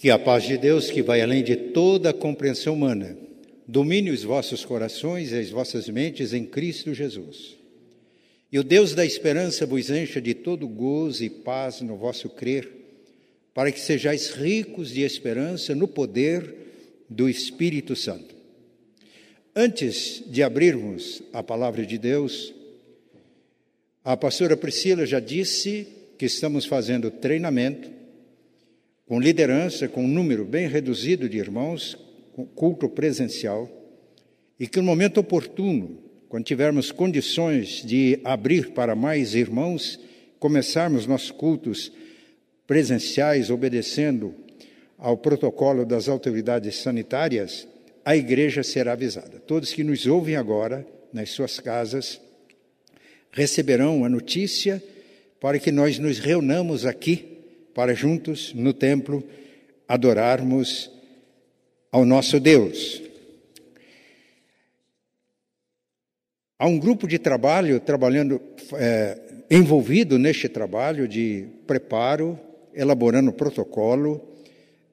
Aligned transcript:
Que 0.00 0.08
a 0.08 0.18
paz 0.18 0.44
de 0.44 0.56
Deus, 0.56 0.90
que 0.90 1.02
vai 1.02 1.20
além 1.20 1.44
de 1.44 1.54
toda 1.54 2.08
a 2.08 2.14
compreensão 2.14 2.72
humana, 2.72 3.18
domine 3.68 4.10
os 4.10 4.22
vossos 4.22 4.64
corações 4.64 5.30
e 5.30 5.36
as 5.36 5.50
vossas 5.50 5.90
mentes 5.90 6.32
em 6.32 6.46
Cristo 6.46 6.94
Jesus. 6.94 7.58
E 8.50 8.58
o 8.58 8.64
Deus 8.64 8.94
da 8.94 9.04
esperança 9.04 9.66
vos 9.66 9.90
encha 9.90 10.18
de 10.18 10.32
todo 10.32 10.66
gozo 10.66 11.22
e 11.22 11.28
paz 11.28 11.82
no 11.82 11.98
vosso 11.98 12.30
crer, 12.30 12.66
para 13.52 13.70
que 13.70 13.78
sejais 13.78 14.30
ricos 14.30 14.88
de 14.88 15.02
esperança 15.02 15.74
no 15.74 15.86
poder 15.86 16.50
do 17.06 17.28
Espírito 17.28 17.94
Santo. 17.94 18.34
Antes 19.54 20.22
de 20.26 20.42
abrirmos 20.42 21.20
a 21.30 21.42
palavra 21.42 21.84
de 21.84 21.98
Deus, 21.98 22.54
a 24.02 24.16
pastora 24.16 24.56
Priscila 24.56 25.04
já 25.04 25.20
disse 25.20 25.86
que 26.16 26.24
estamos 26.24 26.64
fazendo 26.64 27.10
treinamento 27.10 27.99
com 29.10 29.18
liderança, 29.18 29.88
com 29.88 30.04
um 30.04 30.08
número 30.08 30.44
bem 30.44 30.68
reduzido 30.68 31.28
de 31.28 31.36
irmãos, 31.36 31.98
culto 32.54 32.88
presencial, 32.88 33.68
e 34.56 34.68
que 34.68 34.78
no 34.78 34.84
momento 34.84 35.18
oportuno, 35.18 35.98
quando 36.28 36.44
tivermos 36.44 36.92
condições 36.92 37.82
de 37.84 38.20
abrir 38.22 38.70
para 38.70 38.94
mais 38.94 39.34
irmãos, 39.34 39.98
começarmos 40.38 41.08
nossos 41.08 41.32
cultos 41.32 41.90
presenciais, 42.68 43.50
obedecendo 43.50 44.32
ao 44.96 45.16
protocolo 45.16 45.84
das 45.84 46.08
autoridades 46.08 46.76
sanitárias, 46.76 47.66
a 48.04 48.16
igreja 48.16 48.62
será 48.62 48.92
avisada. 48.92 49.40
Todos 49.40 49.72
que 49.72 49.82
nos 49.82 50.06
ouvem 50.06 50.36
agora, 50.36 50.86
nas 51.12 51.30
suas 51.30 51.58
casas, 51.58 52.20
receberão 53.32 54.04
a 54.04 54.08
notícia 54.08 54.80
para 55.40 55.58
que 55.58 55.72
nós 55.72 55.98
nos 55.98 56.20
reunamos 56.20 56.86
aqui 56.86 57.39
para 57.74 57.94
juntos 57.94 58.52
no 58.54 58.72
templo 58.72 59.22
adorarmos 59.88 60.90
ao 61.90 62.04
nosso 62.04 62.38
Deus. 62.38 63.02
Há 66.58 66.66
um 66.66 66.78
grupo 66.78 67.08
de 67.08 67.18
trabalho 67.18 67.80
trabalhando 67.80 68.40
é, 68.74 69.18
envolvido 69.50 70.18
neste 70.18 70.48
trabalho 70.48 71.08
de 71.08 71.46
preparo, 71.66 72.38
elaborando 72.74 73.32
protocolo, 73.32 74.28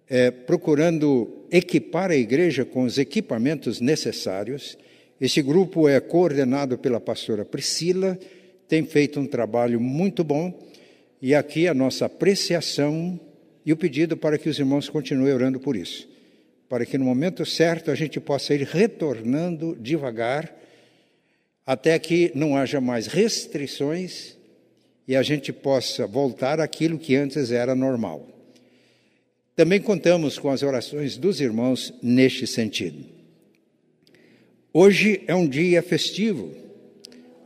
é, 0.10 0.32
procurando 0.32 1.46
equipar 1.52 2.12
a 2.12 2.16
igreja 2.16 2.64
com 2.64 2.84
os 2.84 2.98
equipamentos 2.98 3.82
necessários 3.82 4.78
este 5.20 5.42
grupo 5.42 5.90
é 5.90 6.00
coordenado 6.00 6.78
pela 6.78 7.00
pastora 7.00 7.44
Priscila, 7.44 8.20
tem 8.68 8.86
feito 8.86 9.20
um 9.20 9.26
trabalho 9.26 9.82
muito 9.82 10.24
bom 10.24 10.54
e 11.22 11.34
aqui 11.34 11.68
a 11.68 11.74
nossa 11.74 12.06
apreciação 12.06 13.20
e 13.66 13.74
o 13.74 13.78
pedido 13.78 14.16
para 14.16 14.38
que 14.38 14.50
os 14.50 14.60
irmãos 14.60 14.88
continuem 14.90 15.34
orando 15.34 15.60
por 15.60 15.76
isso, 15.76 16.08
para 16.70 16.86
que 16.86 16.98
no 16.98 17.06
momento 17.06 17.46
certo 17.46 17.92
a 17.92 17.96
gente 17.96 18.20
possa 18.20 18.54
ir 18.54 18.64
retornando 18.64 19.76
devagar 19.80 20.56
até 21.66 22.00
que 22.00 22.32
não 22.34 22.56
haja 22.56 22.80
mais 22.80 23.08
restrições 23.08 24.38
e 25.08 25.16
a 25.16 25.24
gente 25.24 25.52
possa 25.52 26.08
voltar 26.08 26.60
àquilo 26.60 26.98
que 26.98 27.16
antes 27.16 27.52
era 27.52 27.76
normal. 27.76 28.28
Também 29.56 29.82
contamos 29.82 30.38
com 30.38 30.50
as 30.50 30.62
orações 30.62 31.18
dos 31.18 31.42
irmãos 31.42 31.94
neste 32.02 32.46
sentido. 32.46 33.04
Hoje 34.72 35.24
é 35.26 35.34
um 35.34 35.48
dia 35.48 35.82
festivo. 35.82 36.67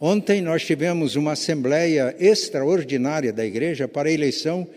Ontem 0.03 0.41
nós 0.41 0.65
tivemos 0.65 1.15
uma 1.15 1.33
assembleia 1.33 2.15
extraordinária 2.19 3.31
da 3.31 3.45
igreja 3.45 3.87
para 3.87 4.09
a 4.09 4.11
eleição 4.11 4.67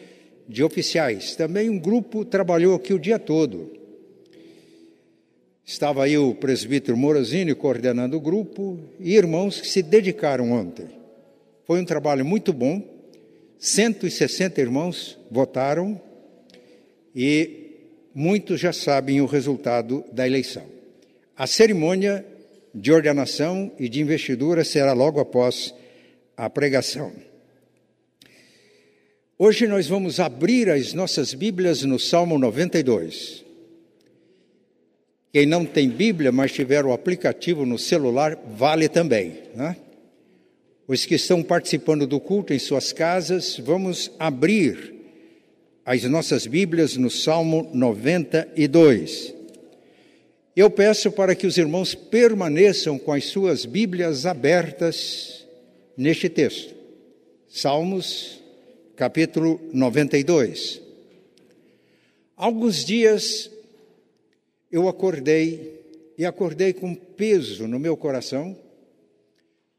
de 0.46 0.62
oficiais. 0.62 1.34
Também 1.34 1.70
um 1.70 1.78
grupo 1.78 2.26
trabalhou 2.26 2.74
aqui 2.74 2.92
o 2.92 2.98
dia 2.98 3.18
todo. 3.18 3.72
Estava 5.64 6.04
aí 6.04 6.18
o 6.18 6.34
presbítero 6.34 6.94
Morosini 6.94 7.54
coordenando 7.54 8.18
o 8.18 8.20
grupo 8.20 8.78
e 9.00 9.16
irmãos 9.16 9.62
que 9.62 9.66
se 9.66 9.82
dedicaram 9.82 10.52
ontem. 10.52 10.88
Foi 11.66 11.80
um 11.80 11.86
trabalho 11.86 12.22
muito 12.22 12.52
bom. 12.52 12.82
160 13.58 14.60
irmãos 14.60 15.18
votaram 15.30 15.98
e 17.16 17.70
muitos 18.14 18.60
já 18.60 18.74
sabem 18.74 19.22
o 19.22 19.26
resultado 19.26 20.04
da 20.12 20.26
eleição. 20.26 20.64
A 21.34 21.46
cerimônia 21.46 22.26
de 22.74 22.90
ordenação 22.92 23.70
e 23.78 23.88
de 23.88 24.00
investidura 24.00 24.64
será 24.64 24.92
logo 24.92 25.20
após 25.20 25.72
a 26.36 26.50
pregação. 26.50 27.12
Hoje 29.38 29.66
nós 29.66 29.86
vamos 29.86 30.18
abrir 30.18 30.68
as 30.70 30.92
nossas 30.92 31.34
Bíblias 31.34 31.82
no 31.82 31.98
Salmo 31.98 32.38
92. 32.38 33.44
Quem 35.32 35.46
não 35.46 35.64
tem 35.64 35.88
Bíblia, 35.88 36.30
mas 36.30 36.52
tiver 36.52 36.84
o 36.84 36.92
aplicativo 36.92 37.66
no 37.66 37.78
celular, 37.78 38.38
vale 38.56 38.88
também. 38.88 39.42
Né? 39.54 39.76
Os 40.86 41.04
que 41.04 41.16
estão 41.16 41.42
participando 41.42 42.06
do 42.06 42.20
culto 42.20 42.52
em 42.52 42.58
suas 42.58 42.92
casas, 42.92 43.58
vamos 43.58 44.12
abrir 44.18 44.94
as 45.84 46.04
nossas 46.04 46.46
Bíblias 46.46 46.96
no 46.96 47.10
Salmo 47.10 47.68
92. 47.74 49.33
Eu 50.56 50.70
peço 50.70 51.10
para 51.10 51.34
que 51.34 51.48
os 51.48 51.58
irmãos 51.58 51.96
permaneçam 51.96 52.96
com 52.96 53.12
as 53.12 53.24
suas 53.24 53.66
Bíblias 53.66 54.24
abertas 54.24 55.44
neste 55.96 56.28
texto. 56.28 56.72
Salmos, 57.48 58.40
capítulo 58.94 59.60
92. 59.72 60.80
Alguns 62.36 62.84
dias 62.84 63.50
eu 64.70 64.88
acordei 64.88 65.82
e 66.16 66.24
acordei 66.24 66.72
com 66.72 66.94
peso 66.94 67.66
no 67.66 67.80
meu 67.80 67.96
coração 67.96 68.56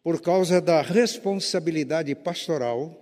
por 0.04 0.22
causa 0.22 0.60
da 0.60 0.82
responsabilidade 0.82 2.14
pastoral 2.16 2.94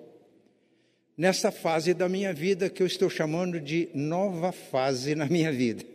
nessa 1.17 1.51
fase 1.51 1.91
da 1.91 2.07
minha 2.07 2.33
vida 2.33 2.69
que 2.69 2.83
eu 2.83 2.88
estou 2.88 3.09
chamando 3.09 3.59
de 3.59 3.89
nova 3.95 4.51
fase 4.51 5.16
na 5.16 5.25
minha 5.25 5.51
vida. 5.51 5.93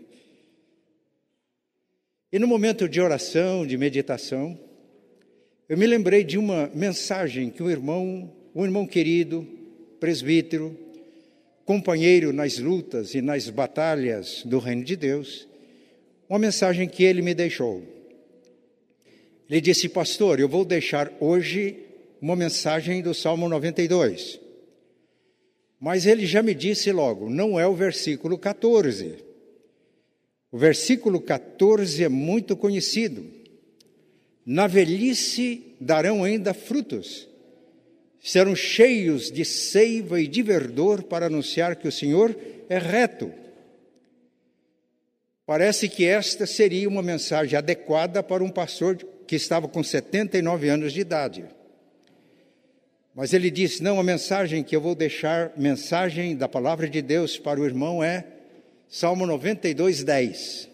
E 2.31 2.39
no 2.39 2.47
momento 2.47 2.87
de 2.87 3.01
oração, 3.01 3.67
de 3.67 3.79
meditação, 3.79 4.59
eu 5.67 5.79
me 5.79 5.87
lembrei 5.87 6.23
de 6.23 6.37
uma 6.37 6.71
mensagem 6.75 7.49
que 7.49 7.63
um 7.63 7.71
irmão, 7.71 8.31
um 8.55 8.65
irmão 8.65 8.87
querido, 8.87 9.49
presbítero, 9.99 10.79
companheiro 11.65 12.31
nas 12.31 12.59
lutas 12.59 13.15
e 13.15 13.23
nas 13.23 13.49
batalhas 13.49 14.43
do 14.45 14.59
reino 14.59 14.85
de 14.85 14.95
Deus, 14.95 15.49
uma 16.29 16.39
mensagem 16.39 16.87
que 16.87 17.03
ele 17.03 17.23
me 17.23 17.33
deixou. 17.33 17.83
Ele 19.49 19.63
disse, 19.63 19.89
pastor, 19.89 20.39
eu 20.39 20.49
vou 20.51 20.67
deixar 20.67 21.11
hoje 21.21 21.79
uma 22.21 22.37
mensagem 22.37 23.01
do 23.01 23.15
Salmo 23.15 23.49
92. 23.49 24.39
Mas 25.81 26.05
ele 26.05 26.27
já 26.27 26.43
me 26.43 26.55
disse 26.55 26.93
logo, 26.93 27.31
não 27.31 27.59
é 27.59 27.67
o 27.67 27.75
versículo 27.75 28.37
14. 28.37 29.28
O 30.51 30.57
versículo 30.57 31.21
14 31.21 32.05
é 32.05 32.09
muito 32.09 32.57
conhecido. 32.57 33.25
Na 34.45 34.67
velhice 34.67 35.77
darão 35.79 36.25
ainda 36.25 36.55
frutos, 36.55 37.29
serão 38.19 38.57
cheios 38.57 39.31
de 39.31 39.45
seiva 39.45 40.21
e 40.21 40.27
de 40.27 40.43
verdor 40.43 41.03
para 41.03 41.27
anunciar 41.27 41.77
que 41.77 41.87
o 41.87 41.93
Senhor 41.93 42.35
é 42.69 42.79
reto. 42.79 43.31
Parece 45.45 45.89
que 45.89 46.07
esta 46.07 46.47
seria 46.47 46.89
uma 46.89 47.03
mensagem 47.03 47.59
adequada 47.59 48.23
para 48.23 48.43
um 48.43 48.51
pastor 48.51 48.97
que 49.27 49.37
estava 49.37 49.69
com 49.69 49.83
79 49.83 50.69
anos 50.69 50.93
de 50.95 51.01
idade. 51.01 51.45
Mas 53.15 53.35
ele 53.35 53.51
disse: 53.51 53.83
não, 53.83 54.01
a 54.01 54.03
mensagem 54.03 54.63
que 54.63 54.75
eu 54.75 54.81
vou 54.81 54.95
deixar, 54.95 55.53
mensagem 55.57 56.35
da 56.37 56.49
palavra 56.49 56.89
de 56.89 57.03
Deus 57.03 57.37
para 57.37 57.61
o 57.61 57.67
irmão 57.67 58.03
é 58.03 58.25
Salmo 58.89 59.27
92, 59.27 60.03
10. 60.03 60.69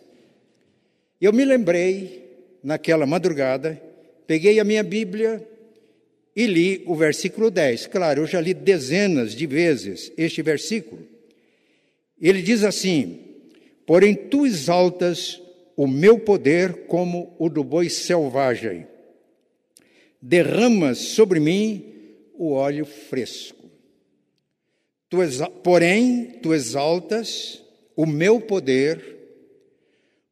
Eu 1.20 1.32
me 1.32 1.44
lembrei, 1.44 2.22
naquela 2.62 3.06
madrugada, 3.06 3.82
peguei 4.26 4.61
a 4.61 4.64
minha 4.64 4.84
Bíblia 4.84 5.44
e 6.37 6.46
li 6.46 6.82
o 6.87 6.94
versículo 6.94 7.50
10. 7.50 7.88
Claro, 7.88 8.22
eu 8.22 8.26
já 8.26 8.40
li 8.40 8.55
dezenas 8.55 9.34
de 9.34 9.46
vezes 9.46 10.12
este 10.16 10.43
versículo. 10.43 11.02
Ele 12.20 12.40
diz 12.40 12.62
assim: 12.62 13.19
Porém, 13.84 14.14
tu 14.14 14.46
exaltas 14.46 15.40
o 15.76 15.88
meu 15.88 16.17
poder 16.17 16.87
como 16.87 17.34
o 17.37 17.49
do 17.49 17.64
boi 17.64 17.90
selvagem, 17.90 18.87
derramas 20.22 20.99
sobre 20.99 21.40
mim 21.40 21.84
o 22.34 22.52
óleo 22.52 22.87
fresco. 22.87 23.64
Tu 25.08 25.19
porém, 25.64 26.38
tu 26.40 26.55
exaltas 26.55 27.63
o 27.96 28.06
meu 28.06 28.41
poder, 28.41 29.17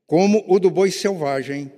como 0.06 0.44
o 0.46 0.58
do 0.58 0.70
boi 0.70 0.90
selvagem, 0.90 1.72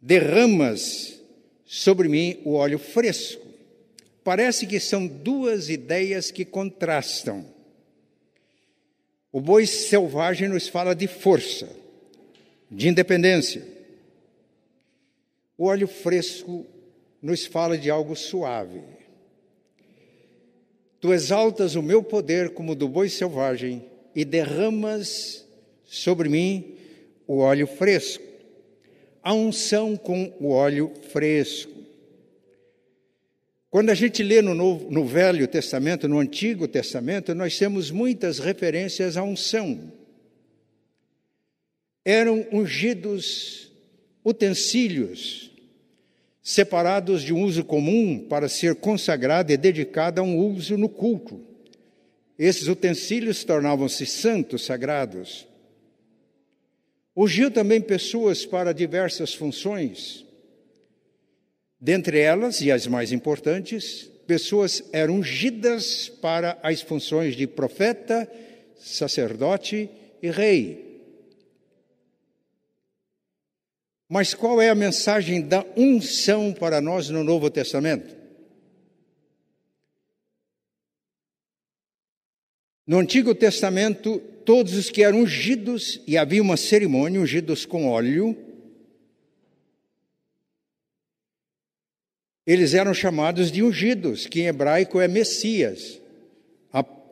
derramas 0.00 1.20
sobre 1.64 2.08
mim 2.08 2.40
o 2.44 2.54
óleo 2.54 2.78
fresco. 2.78 3.46
Parece 4.22 4.66
que 4.66 4.80
são 4.80 5.06
duas 5.06 5.68
ideias 5.68 6.30
que 6.30 6.44
contrastam. 6.44 7.46
O 9.30 9.40
boi 9.40 9.66
selvagem 9.66 10.48
nos 10.48 10.68
fala 10.68 10.94
de 10.94 11.06
força, 11.06 11.68
de 12.70 12.88
independência. 12.88 13.66
O 15.56 15.66
óleo 15.66 15.86
fresco 15.86 16.66
nos 17.22 17.46
fala 17.46 17.78
de 17.78 17.90
algo 17.90 18.16
suave. 18.16 18.82
Tu 21.00 21.12
exaltas 21.12 21.74
o 21.74 21.82
meu 21.82 22.02
poder 22.02 22.50
como 22.50 22.74
do 22.74 22.88
boi 22.88 23.08
selvagem 23.08 23.84
e 24.16 24.24
derramas 24.24 25.46
sobre 25.84 26.30
mim 26.30 26.74
o 27.26 27.36
óleo 27.36 27.66
fresco. 27.66 28.24
A 29.22 29.34
unção 29.34 29.94
com 29.94 30.32
o 30.40 30.48
óleo 30.48 30.90
fresco. 31.12 31.76
Quando 33.68 33.90
a 33.90 33.94
gente 33.94 34.22
lê 34.22 34.40
no, 34.40 34.54
Novo, 34.54 34.90
no 34.90 35.04
Velho 35.04 35.46
Testamento, 35.46 36.08
no 36.08 36.18
Antigo 36.18 36.66
Testamento, 36.66 37.34
nós 37.34 37.58
temos 37.58 37.90
muitas 37.90 38.38
referências 38.38 39.18
à 39.18 39.22
unção. 39.22 39.92
Eram 42.02 42.46
ungidos 42.50 43.70
utensílios 44.24 45.50
separados 46.42 47.22
de 47.22 47.34
um 47.34 47.42
uso 47.42 47.64
comum 47.64 48.18
para 48.30 48.48
ser 48.48 48.76
consagrado 48.76 49.52
e 49.52 49.56
dedicado 49.58 50.22
a 50.22 50.24
um 50.24 50.38
uso 50.38 50.78
no 50.78 50.88
culto. 50.88 51.45
Esses 52.38 52.68
utensílios 52.68 53.44
tornavam-se 53.44 54.04
santos, 54.04 54.64
sagrados. 54.64 55.46
Ungiu 57.16 57.50
também 57.50 57.80
pessoas 57.80 58.44
para 58.44 58.74
diversas 58.74 59.32
funções. 59.32 60.24
Dentre 61.80 62.18
elas, 62.18 62.60
e 62.60 62.70
as 62.70 62.86
mais 62.86 63.12
importantes, 63.12 64.10
pessoas 64.26 64.82
eram 64.92 65.16
ungidas 65.16 66.08
para 66.08 66.58
as 66.62 66.82
funções 66.82 67.36
de 67.36 67.46
profeta, 67.46 68.30
sacerdote 68.78 69.88
e 70.22 70.30
rei. 70.30 70.84
Mas 74.08 74.34
qual 74.34 74.60
é 74.60 74.68
a 74.68 74.74
mensagem 74.74 75.40
da 75.40 75.64
unção 75.76 76.52
para 76.52 76.80
nós 76.80 77.08
no 77.08 77.24
Novo 77.24 77.50
Testamento? 77.50 78.15
No 82.86 82.98
Antigo 82.98 83.34
Testamento, 83.34 84.18
todos 84.44 84.74
os 84.74 84.90
que 84.90 85.02
eram 85.02 85.20
ungidos, 85.20 86.00
e 86.06 86.16
havia 86.16 86.40
uma 86.40 86.56
cerimônia, 86.56 87.20
ungidos 87.20 87.66
com 87.66 87.88
óleo, 87.88 88.36
eles 92.46 92.74
eram 92.74 92.94
chamados 92.94 93.50
de 93.50 93.62
ungidos, 93.62 94.26
que 94.26 94.40
em 94.40 94.46
hebraico 94.46 95.00
é 95.00 95.08
Messias, 95.08 96.00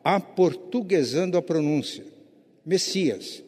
aportuguesando 0.04 1.36
a 1.36 1.42
pronúncia. 1.42 2.04
Messias. 2.64 3.42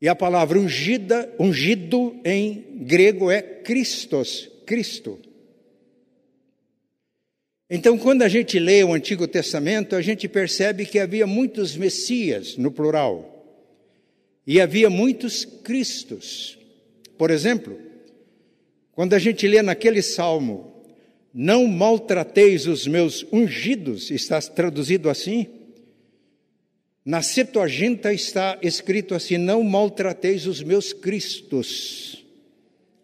E 0.00 0.08
a 0.08 0.16
palavra 0.16 0.58
ungida, 0.58 1.32
ungido 1.38 2.18
em 2.24 2.80
grego 2.80 3.30
é 3.30 3.40
Christos, 3.40 4.50
Cristo. 4.66 5.20
Então, 7.74 7.96
quando 7.96 8.20
a 8.20 8.28
gente 8.28 8.58
lê 8.58 8.84
o 8.84 8.92
Antigo 8.92 9.26
Testamento, 9.26 9.96
a 9.96 10.02
gente 10.02 10.28
percebe 10.28 10.84
que 10.84 10.98
havia 10.98 11.26
muitos 11.26 11.74
Messias, 11.74 12.54
no 12.58 12.70
plural, 12.70 13.46
e 14.46 14.60
havia 14.60 14.90
muitos 14.90 15.46
Cristos. 15.46 16.58
Por 17.16 17.30
exemplo, 17.30 17.80
quando 18.92 19.14
a 19.14 19.18
gente 19.18 19.48
lê 19.48 19.62
naquele 19.62 20.02
salmo, 20.02 20.70
não 21.32 21.66
maltrateis 21.66 22.66
os 22.66 22.86
meus 22.86 23.24
ungidos, 23.32 24.10
está 24.10 24.38
traduzido 24.42 25.08
assim, 25.08 25.46
na 27.02 27.22
Septuaginta 27.22 28.12
está 28.12 28.58
escrito 28.60 29.14
assim: 29.14 29.38
Não 29.38 29.62
maltrateis 29.62 30.46
os 30.46 30.62
meus 30.62 30.92
cristos, 30.92 32.22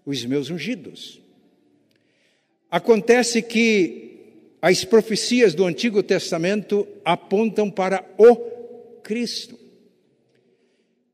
os 0.04 0.26
meus 0.26 0.50
ungidos. 0.50 1.22
Acontece 2.70 3.40
que 3.40 4.07
as 4.60 4.84
profecias 4.84 5.54
do 5.54 5.64
Antigo 5.64 6.02
Testamento 6.02 6.86
apontam 7.04 7.70
para 7.70 8.04
o 8.18 8.36
Cristo. 9.02 9.58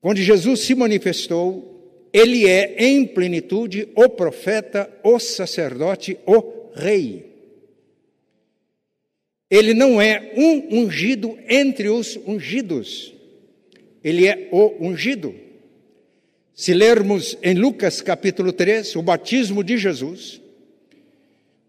Quando 0.00 0.18
Jesus 0.18 0.60
se 0.60 0.74
manifestou, 0.74 2.08
ele 2.12 2.48
é 2.48 2.76
em 2.78 3.06
plenitude 3.06 3.88
o 3.94 4.08
profeta, 4.08 4.90
o 5.02 5.18
sacerdote, 5.18 6.16
o 6.26 6.70
rei. 6.74 7.34
Ele 9.50 9.74
não 9.74 10.00
é 10.00 10.32
um 10.36 10.80
ungido 10.80 11.38
entre 11.48 11.88
os 11.88 12.16
ungidos, 12.26 13.14
ele 14.02 14.26
é 14.26 14.48
o 14.50 14.74
ungido. 14.80 15.34
Se 16.54 16.72
lermos 16.72 17.36
em 17.42 17.54
Lucas 17.54 18.00
capítulo 18.00 18.52
3, 18.52 18.96
o 18.96 19.02
batismo 19.02 19.64
de 19.64 19.76
Jesus, 19.76 20.40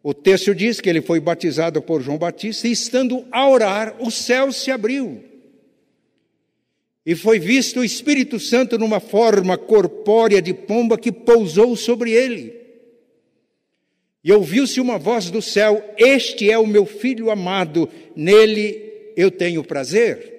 o 0.07 0.13
texto 0.13 0.54
diz 0.54 0.80
que 0.80 0.88
ele 0.88 1.02
foi 1.02 1.19
batizado 1.19 1.81
por 1.81 2.00
João 2.00 2.19
Batista 2.19 2.68
e, 2.68 2.72
estando 2.72 3.25
a 3.31 3.50
orar, 3.50 3.96
o 4.00 4.12
céu 4.12 4.52
se 4.52 4.69
abriu. 4.69 5.24
E 7.04 7.16
foi 7.16 7.40
visto 7.40 7.80
o 7.80 7.84
Espírito 7.84 8.40
Santo 8.40 8.78
numa 8.78 9.00
forma 9.00 9.57
corpórea 9.57 10.44
de 10.44 10.54
pomba 10.54 10.96
que 10.96 11.12
pousou 11.12 11.75
sobre 11.75 12.12
ele. 12.12 12.56
E 14.24 14.31
ouviu-se 14.31 14.80
uma 14.80 15.00
voz 15.00 15.31
do 15.31 15.42
céu: 15.42 15.84
Este 15.98 16.51
é 16.51 16.60
o 16.60 16.68
meu 16.68 16.86
filho 16.86 17.31
amado, 17.31 17.90
nele 18.16 19.12
eu 19.18 19.31
tenho 19.31 19.63
prazer. 19.63 20.34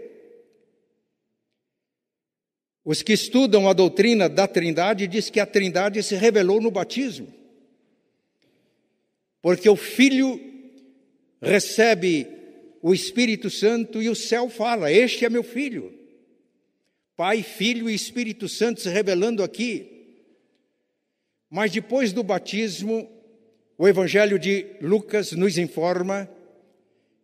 Os 2.85 3.03
que 3.03 3.15
estudam 3.15 3.69
a 3.69 3.73
doutrina 3.73 4.29
da 4.29 4.47
Trindade 4.47 5.09
diz 5.09 5.29
que 5.29 5.41
a 5.41 5.47
Trindade 5.47 6.05
se 6.05 6.15
revelou 6.15 6.61
no 6.61 6.71
batismo. 6.71 7.46
Porque 9.41 9.69
o 9.69 9.77
filho 9.77 10.41
recebe 11.41 12.27
o 12.83 12.95
Espírito 12.95 13.51
Santo 13.51 14.03
e 14.03 14.09
o 14.09 14.15
céu 14.15 14.49
fala: 14.49 14.91
Este 14.91 15.25
é 15.25 15.31
meu 15.31 15.43
filho. 15.43 15.93
Pai, 17.17 17.43
Filho 17.43 17.89
e 17.89 17.95
Espírito 17.95 18.49
Santo 18.49 18.81
se 18.81 18.91
revelando 18.91 19.43
aqui. 19.43 19.97
Mas 21.49 21.73
depois 21.73 22.13
do 22.13 22.23
batismo, 22.23 23.11
o 23.79 23.89
Evangelho 23.89 24.39
de 24.39 24.67
Lucas 24.81 25.33
nos 25.33 25.57
informa 25.57 26.29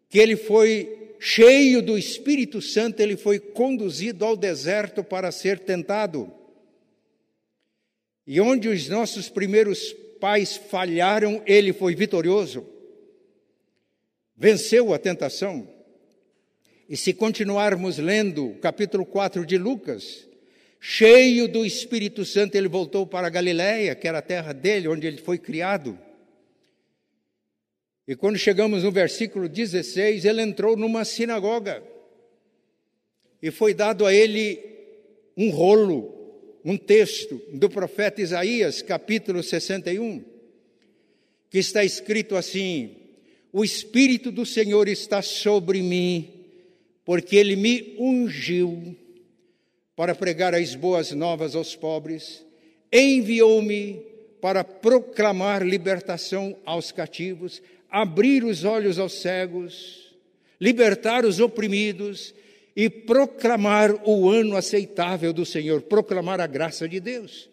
que 0.08 0.18
ele 0.18 0.36
foi 0.36 1.14
cheio 1.20 1.82
do 1.82 1.96
Espírito 1.96 2.60
Santo, 2.60 3.00
ele 3.00 3.16
foi 3.16 3.38
conduzido 3.38 4.24
ao 4.24 4.36
deserto 4.36 5.04
para 5.04 5.30
ser 5.30 5.58
tentado. 5.60 6.32
E 8.26 8.40
onde 8.40 8.68
os 8.68 8.88
nossos 8.88 9.28
primeiros 9.28 9.94
pais 10.22 10.56
falharam, 10.56 11.42
ele 11.44 11.72
foi 11.72 11.96
vitorioso. 11.96 12.64
Venceu 14.36 14.94
a 14.94 14.98
tentação. 14.98 15.68
E 16.88 16.96
se 16.96 17.12
continuarmos 17.12 17.98
lendo 17.98 18.50
o 18.50 18.58
capítulo 18.60 19.04
4 19.04 19.44
de 19.44 19.58
Lucas, 19.58 20.28
cheio 20.78 21.48
do 21.48 21.66
Espírito 21.66 22.24
Santo, 22.24 22.54
ele 22.54 22.68
voltou 22.68 23.04
para 23.04 23.28
Galiléia, 23.28 23.96
que 23.96 24.06
era 24.06 24.18
a 24.18 24.22
terra 24.22 24.52
dele, 24.52 24.86
onde 24.86 25.08
ele 25.08 25.18
foi 25.18 25.38
criado. 25.38 25.98
E 28.06 28.14
quando 28.14 28.38
chegamos 28.38 28.84
no 28.84 28.92
versículo 28.92 29.48
16, 29.48 30.24
ele 30.24 30.40
entrou 30.40 30.76
numa 30.76 31.04
sinagoga 31.04 31.82
e 33.42 33.50
foi 33.50 33.74
dado 33.74 34.06
a 34.06 34.14
ele 34.14 34.60
um 35.36 35.50
rolo, 35.50 36.21
um 36.64 36.76
texto 36.76 37.40
do 37.52 37.68
profeta 37.68 38.20
Isaías, 38.20 38.82
capítulo 38.82 39.42
61, 39.42 40.22
que 41.50 41.58
está 41.58 41.84
escrito 41.84 42.36
assim: 42.36 42.96
O 43.52 43.64
Espírito 43.64 44.30
do 44.30 44.46
Senhor 44.46 44.88
está 44.88 45.22
sobre 45.22 45.82
mim, 45.82 46.30
porque 47.04 47.36
ele 47.36 47.56
me 47.56 47.94
ungiu 47.98 48.96
para 49.96 50.14
pregar 50.14 50.54
as 50.54 50.74
boas 50.74 51.12
novas 51.12 51.54
aos 51.54 51.74
pobres, 51.74 52.44
enviou-me 52.92 54.00
para 54.40 54.64
proclamar 54.64 55.64
libertação 55.64 56.56
aos 56.64 56.90
cativos, 56.90 57.62
abrir 57.90 58.44
os 58.44 58.64
olhos 58.64 58.98
aos 58.98 59.12
cegos, 59.20 60.16
libertar 60.60 61.24
os 61.24 61.38
oprimidos 61.38 62.34
e 62.74 62.88
proclamar 62.88 63.94
o 64.08 64.28
ano 64.28 64.56
aceitável 64.56 65.32
do 65.32 65.44
Senhor, 65.44 65.82
proclamar 65.82 66.40
a 66.40 66.46
graça 66.46 66.88
de 66.88 67.00
Deus. 67.00 67.50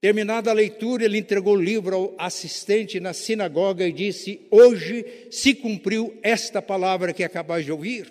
Terminada 0.00 0.50
a 0.50 0.54
leitura, 0.54 1.04
ele 1.04 1.18
entregou 1.18 1.54
o 1.54 1.60
livro 1.60 1.94
ao 1.94 2.14
assistente 2.18 2.98
na 2.98 3.12
sinagoga 3.12 3.86
e 3.86 3.92
disse: 3.92 4.40
Hoje 4.50 5.04
se 5.30 5.54
cumpriu 5.54 6.18
esta 6.22 6.60
palavra 6.60 7.12
que 7.12 7.22
acabais 7.22 7.64
de 7.64 7.72
ouvir. 7.72 8.10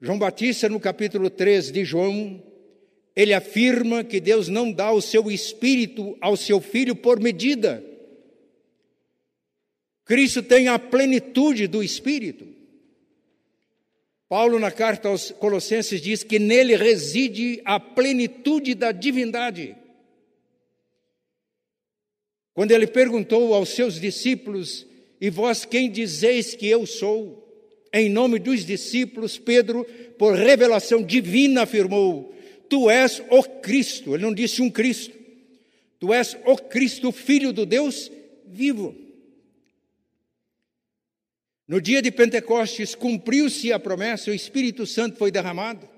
João 0.00 0.18
Batista, 0.18 0.68
no 0.68 0.78
capítulo 0.78 1.30
3 1.30 1.72
de 1.72 1.84
João, 1.84 2.42
ele 3.16 3.32
afirma 3.32 4.04
que 4.04 4.20
Deus 4.20 4.48
não 4.48 4.70
dá 4.70 4.92
o 4.92 5.00
seu 5.00 5.30
espírito 5.30 6.16
ao 6.20 6.36
seu 6.36 6.60
filho 6.60 6.94
por 6.94 7.18
medida 7.18 7.82
Cristo 10.04 10.42
tem 10.42 10.68
a 10.68 10.78
plenitude 10.78 11.66
do 11.66 11.82
Espírito. 11.82 12.46
Paulo, 14.34 14.58
na 14.58 14.72
carta 14.72 15.10
aos 15.10 15.30
Colossenses, 15.30 16.00
diz 16.00 16.24
que 16.24 16.40
nele 16.40 16.74
reside 16.74 17.62
a 17.64 17.78
plenitude 17.78 18.74
da 18.74 18.90
divindade. 18.90 19.76
Quando 22.52 22.72
ele 22.72 22.88
perguntou 22.88 23.54
aos 23.54 23.68
seus 23.68 24.00
discípulos: 24.00 24.84
E 25.20 25.30
vós 25.30 25.64
quem 25.64 25.88
dizeis 25.88 26.52
que 26.52 26.66
eu 26.66 26.84
sou? 26.84 27.48
Em 27.92 28.10
nome 28.10 28.40
dos 28.40 28.64
discípulos, 28.66 29.38
Pedro, 29.38 29.84
por 30.18 30.34
revelação 30.34 31.00
divina, 31.00 31.62
afirmou: 31.62 32.34
Tu 32.68 32.90
és 32.90 33.22
o 33.30 33.40
Cristo. 33.40 34.16
Ele 34.16 34.24
não 34.24 34.34
disse 34.34 34.60
um 34.60 34.68
Cristo. 34.68 35.16
Tu 36.00 36.12
és 36.12 36.36
o 36.44 36.56
Cristo, 36.56 37.12
filho 37.12 37.52
do 37.52 37.64
Deus 37.64 38.10
vivo. 38.44 38.96
No 41.66 41.80
dia 41.80 42.02
de 42.02 42.10
Pentecostes, 42.10 42.94
cumpriu-se 42.94 43.72
a 43.72 43.78
promessa, 43.78 44.30
o 44.30 44.34
Espírito 44.34 44.86
Santo 44.86 45.16
foi 45.16 45.30
derramado. 45.30 45.88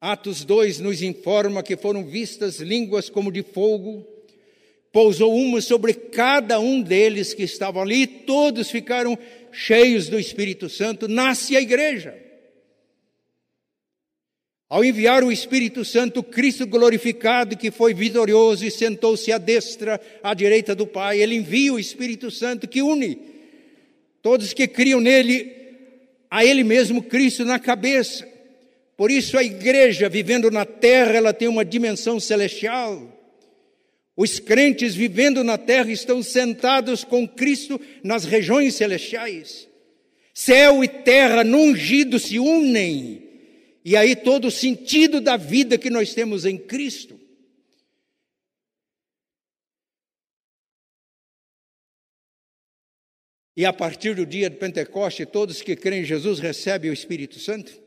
Atos 0.00 0.44
2 0.44 0.78
nos 0.78 1.02
informa 1.02 1.62
que 1.62 1.76
foram 1.76 2.04
vistas 2.04 2.60
línguas 2.60 3.10
como 3.10 3.32
de 3.32 3.42
fogo, 3.42 4.06
pousou 4.92 5.34
uma 5.34 5.60
sobre 5.60 5.92
cada 5.92 6.60
um 6.60 6.80
deles 6.80 7.34
que 7.34 7.42
estavam 7.42 7.82
ali, 7.82 8.06
todos 8.06 8.70
ficaram 8.70 9.18
cheios 9.52 10.08
do 10.08 10.18
Espírito 10.18 10.68
Santo. 10.68 11.08
Nasce 11.08 11.56
a 11.56 11.60
igreja. 11.60 12.16
Ao 14.68 14.84
enviar 14.84 15.24
o 15.24 15.32
Espírito 15.32 15.84
Santo, 15.84 16.22
Cristo 16.22 16.64
glorificado, 16.64 17.56
que 17.56 17.72
foi 17.72 17.92
vitorioso 17.92 18.64
e 18.64 18.70
sentou-se 18.70 19.32
à 19.32 19.38
destra, 19.38 20.00
à 20.22 20.32
direita 20.32 20.76
do 20.76 20.86
Pai, 20.86 21.20
ele 21.20 21.34
envia 21.34 21.74
o 21.74 21.78
Espírito 21.78 22.30
Santo 22.30 22.68
que 22.68 22.80
une 22.80 23.29
Todos 24.22 24.52
que 24.52 24.66
criam 24.66 25.00
nele, 25.00 25.50
a 26.30 26.44
ele 26.44 26.62
mesmo 26.64 27.02
Cristo 27.02 27.44
na 27.44 27.58
cabeça. 27.58 28.28
Por 28.96 29.10
isso 29.10 29.38
a 29.38 29.44
igreja 29.44 30.08
vivendo 30.08 30.50
na 30.50 30.64
terra, 30.64 31.16
ela 31.16 31.32
tem 31.32 31.48
uma 31.48 31.64
dimensão 31.64 32.20
celestial. 32.20 33.18
Os 34.16 34.38
crentes 34.38 34.94
vivendo 34.94 35.42
na 35.42 35.56
terra 35.56 35.90
estão 35.90 36.22
sentados 36.22 37.04
com 37.04 37.26
Cristo 37.26 37.80
nas 38.02 38.24
regiões 38.24 38.74
celestiais. 38.74 39.68
Céu 40.34 40.84
e 40.84 40.88
terra 40.88 41.42
ungido 41.44 42.18
se 42.18 42.38
unem. 42.38 43.22
E 43.84 43.96
aí 43.96 44.14
todo 44.14 44.48
o 44.48 44.50
sentido 44.50 45.20
da 45.20 45.36
vida 45.36 45.78
que 45.78 45.90
nós 45.90 46.12
temos 46.14 46.44
em 46.44 46.58
Cristo. 46.58 47.19
E 53.60 53.66
a 53.66 53.74
partir 53.74 54.14
do 54.14 54.24
dia 54.24 54.48
de 54.48 54.56
Pentecoste, 54.56 55.26
todos 55.26 55.60
que 55.60 55.76
creem 55.76 56.00
em 56.00 56.04
Jesus 56.06 56.38
recebem 56.38 56.90
o 56.90 56.94
Espírito 56.94 57.38
Santo. 57.38 57.78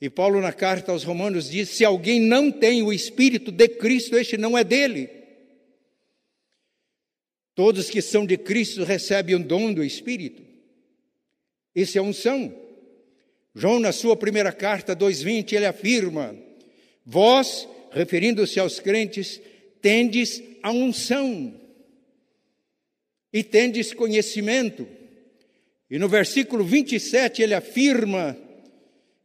E 0.00 0.08
Paulo, 0.08 0.40
na 0.40 0.50
carta 0.50 0.92
aos 0.92 1.04
Romanos, 1.04 1.50
diz: 1.50 1.68
se 1.68 1.84
alguém 1.84 2.22
não 2.22 2.50
tem 2.50 2.82
o 2.82 2.90
Espírito 2.90 3.52
de 3.52 3.68
Cristo, 3.68 4.16
este 4.16 4.38
não 4.38 4.56
é 4.56 4.64
dele. 4.64 5.10
Todos 7.54 7.90
que 7.90 8.00
são 8.00 8.24
de 8.24 8.38
Cristo 8.38 8.82
recebem 8.82 9.34
o 9.34 9.44
dom 9.44 9.74
do 9.74 9.84
Espírito. 9.84 10.42
Isso 11.76 11.98
é 11.98 12.00
unção. 12.00 12.50
João, 13.54 13.78
na 13.78 13.92
sua 13.92 14.16
primeira 14.16 14.52
carta, 14.52 14.96
2,20, 14.96 15.52
ele 15.52 15.66
afirma: 15.66 16.34
Vós, 17.04 17.68
referindo-se 17.90 18.58
aos 18.58 18.80
crentes, 18.80 19.38
tendes 19.82 20.42
a 20.62 20.70
unção 20.70 21.62
e 23.34 23.42
tendes 23.42 23.92
conhecimento. 23.92 24.86
E 25.90 25.98
no 25.98 26.08
versículo 26.08 26.62
27 26.64 27.42
ele 27.42 27.52
afirma 27.52 28.38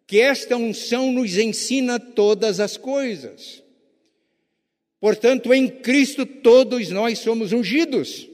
que 0.08 0.20
esta 0.20 0.58
unção 0.58 1.12
nos 1.12 1.38
ensina 1.38 2.00
todas 2.00 2.60
as 2.60 2.75
coisas. 2.75 3.63
Portanto, 5.00 5.54
em 5.54 5.68
Cristo 5.68 6.25
todos 6.25 6.89
nós 6.89 7.20
somos 7.20 7.54
ungidos. 7.54 8.28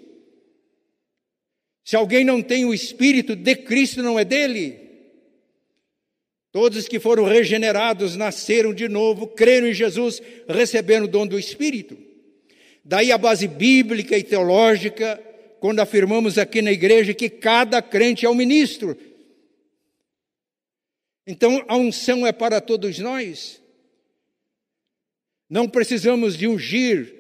Se 1.84 1.98
alguém 1.98 2.24
não 2.24 2.42
tem 2.42 2.64
o 2.64 2.74
Espírito 2.74 3.36
de 3.36 3.56
Cristo, 3.58 4.02
não 4.02 4.18
é 4.18 4.24
dele. 4.24 4.80
Todos 6.54 6.88
que 6.88 7.02
foram 7.02 7.26
regenerados, 7.26 8.16
nasceram 8.16 8.74
de 8.74 8.88
novo, 8.88 9.28
creram 9.28 9.68
em 9.68 9.74
Jesus, 9.74 10.22
receberam 10.48 11.04
o 11.04 11.10
dom 11.10 11.28
do 11.28 11.38
Espírito. 11.38 11.98
Daí 12.84 13.12
a 13.12 13.18
base 13.18 13.46
bíblica 13.48 14.18
e 14.18 14.24
teológica 14.24 15.22
quando 15.66 15.80
afirmamos 15.80 16.38
aqui 16.38 16.62
na 16.62 16.72
igreja 16.72 17.12
que 17.12 17.28
cada 17.28 17.82
crente 17.82 18.24
é 18.24 18.30
um 18.30 18.36
ministro. 18.36 18.96
Então 21.26 21.66
a 21.68 21.76
unção 21.76 22.24
é 22.24 22.32
para 22.32 22.62
todos 22.62 23.00
nós. 23.00 23.60
Não 25.50 25.68
precisamos 25.68 26.38
de 26.38 26.48
ungir 26.48 27.12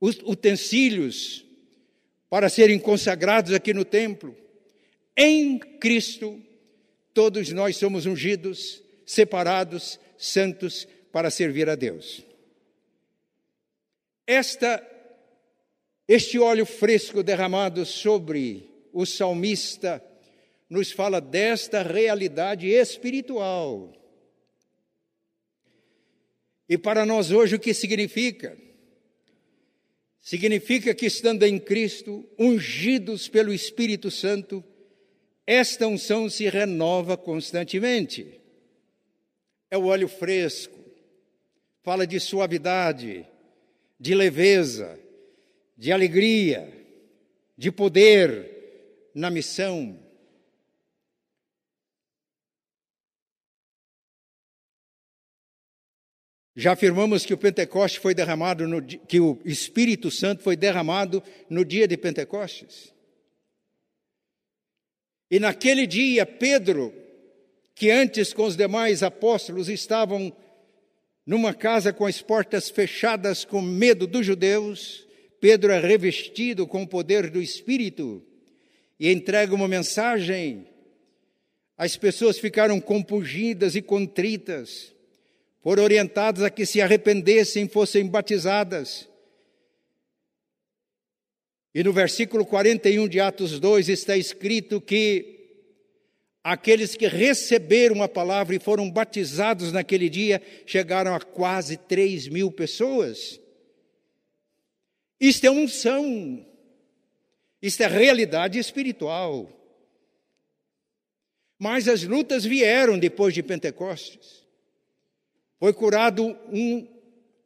os 0.00 0.16
utensílios 0.24 1.44
para 2.28 2.48
serem 2.48 2.76
consagrados 2.76 3.52
aqui 3.52 3.72
no 3.72 3.84
templo. 3.84 4.36
Em 5.16 5.60
Cristo, 5.60 6.42
todos 7.14 7.52
nós 7.52 7.76
somos 7.76 8.04
ungidos, 8.04 8.82
separados, 9.06 10.00
santos 10.18 10.88
para 11.12 11.30
servir 11.30 11.68
a 11.68 11.76
Deus. 11.76 12.26
Esta 14.26 14.84
este 16.14 16.38
óleo 16.38 16.66
fresco 16.66 17.22
derramado 17.22 17.86
sobre 17.86 18.68
o 18.92 19.06
salmista 19.06 20.04
nos 20.68 20.92
fala 20.92 21.22
desta 21.22 21.82
realidade 21.82 22.68
espiritual. 22.68 23.94
E 26.68 26.76
para 26.76 27.06
nós 27.06 27.30
hoje 27.30 27.56
o 27.56 27.58
que 27.58 27.72
significa? 27.72 28.58
Significa 30.20 30.94
que 30.94 31.06
estando 31.06 31.44
em 31.44 31.58
Cristo, 31.58 32.28
ungidos 32.38 33.26
pelo 33.26 33.50
Espírito 33.50 34.10
Santo, 34.10 34.62
esta 35.46 35.86
unção 35.86 36.28
se 36.28 36.46
renova 36.46 37.16
constantemente. 37.16 38.38
É 39.70 39.78
o 39.78 39.86
óleo 39.86 40.08
fresco, 40.08 40.78
fala 41.82 42.06
de 42.06 42.20
suavidade, 42.20 43.26
de 43.98 44.14
leveza, 44.14 45.00
de 45.82 45.90
alegria, 45.90 46.72
de 47.58 47.72
poder 47.72 49.10
na 49.12 49.28
missão. 49.28 49.98
Já 56.54 56.74
afirmamos 56.74 57.26
que 57.26 57.34
o 57.34 57.36
Pentecoste 57.36 57.98
foi 57.98 58.14
derramado 58.14 58.68
no, 58.68 58.80
que 58.80 59.18
o 59.18 59.40
Espírito 59.44 60.08
Santo 60.08 60.44
foi 60.44 60.54
derramado 60.54 61.20
no 61.50 61.64
dia 61.64 61.88
de 61.88 61.96
Pentecostes. 61.96 62.94
E 65.28 65.40
naquele 65.40 65.84
dia, 65.84 66.24
Pedro, 66.24 66.94
que 67.74 67.90
antes 67.90 68.32
com 68.32 68.44
os 68.44 68.56
demais 68.56 69.02
apóstolos 69.02 69.68
estavam 69.68 70.32
numa 71.26 71.52
casa 71.52 71.92
com 71.92 72.06
as 72.06 72.22
portas 72.22 72.70
fechadas 72.70 73.44
com 73.44 73.60
medo 73.60 74.06
dos 74.06 74.24
judeus, 74.24 75.10
Pedro 75.42 75.72
é 75.72 75.80
revestido 75.80 76.68
com 76.68 76.84
o 76.84 76.86
poder 76.86 77.28
do 77.28 77.42
Espírito 77.42 78.22
e 78.96 79.10
entrega 79.10 79.52
uma 79.52 79.66
mensagem. 79.66 80.68
As 81.76 81.96
pessoas 81.96 82.38
ficaram 82.38 82.80
compungidas 82.80 83.74
e 83.74 83.82
contritas, 83.82 84.94
foram 85.60 85.82
orientadas 85.82 86.44
a 86.44 86.48
que 86.48 86.64
se 86.64 86.80
arrependessem, 86.80 87.66
fossem 87.66 88.06
batizadas. 88.06 89.08
E 91.74 91.82
no 91.82 91.92
versículo 91.92 92.46
41 92.46 93.08
de 93.08 93.18
Atos 93.18 93.58
2 93.58 93.88
está 93.88 94.16
escrito 94.16 94.80
que 94.80 95.40
aqueles 96.44 96.94
que 96.94 97.08
receberam 97.08 98.00
a 98.00 98.08
palavra 98.08 98.54
e 98.54 98.60
foram 98.60 98.88
batizados 98.88 99.72
naquele 99.72 100.08
dia 100.08 100.40
chegaram 100.64 101.12
a 101.12 101.20
quase 101.20 101.76
3 101.76 102.28
mil 102.28 102.52
pessoas. 102.52 103.41
Isto 105.22 105.46
é 105.46 105.50
unção. 105.52 106.44
Isto 107.62 107.84
é 107.84 107.86
realidade 107.86 108.58
espiritual. 108.58 109.48
Mas 111.56 111.86
as 111.86 112.02
lutas 112.02 112.44
vieram 112.44 112.98
depois 112.98 113.32
de 113.32 113.40
Pentecostes. 113.40 114.44
Foi 115.60 115.72
curado 115.72 116.36
um 116.52 116.88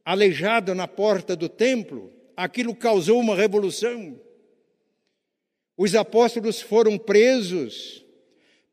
aleijado 0.03 0.75
na 0.75 0.89
porta 0.89 1.37
do 1.37 1.51
templo. 1.51 2.11
Aquilo 2.35 2.75
causou 2.75 3.21
uma 3.21 3.37
revolução. 3.37 4.19
Os 5.77 5.95
apóstolos 5.95 6.63
foram 6.63 6.97
presos 6.97 8.03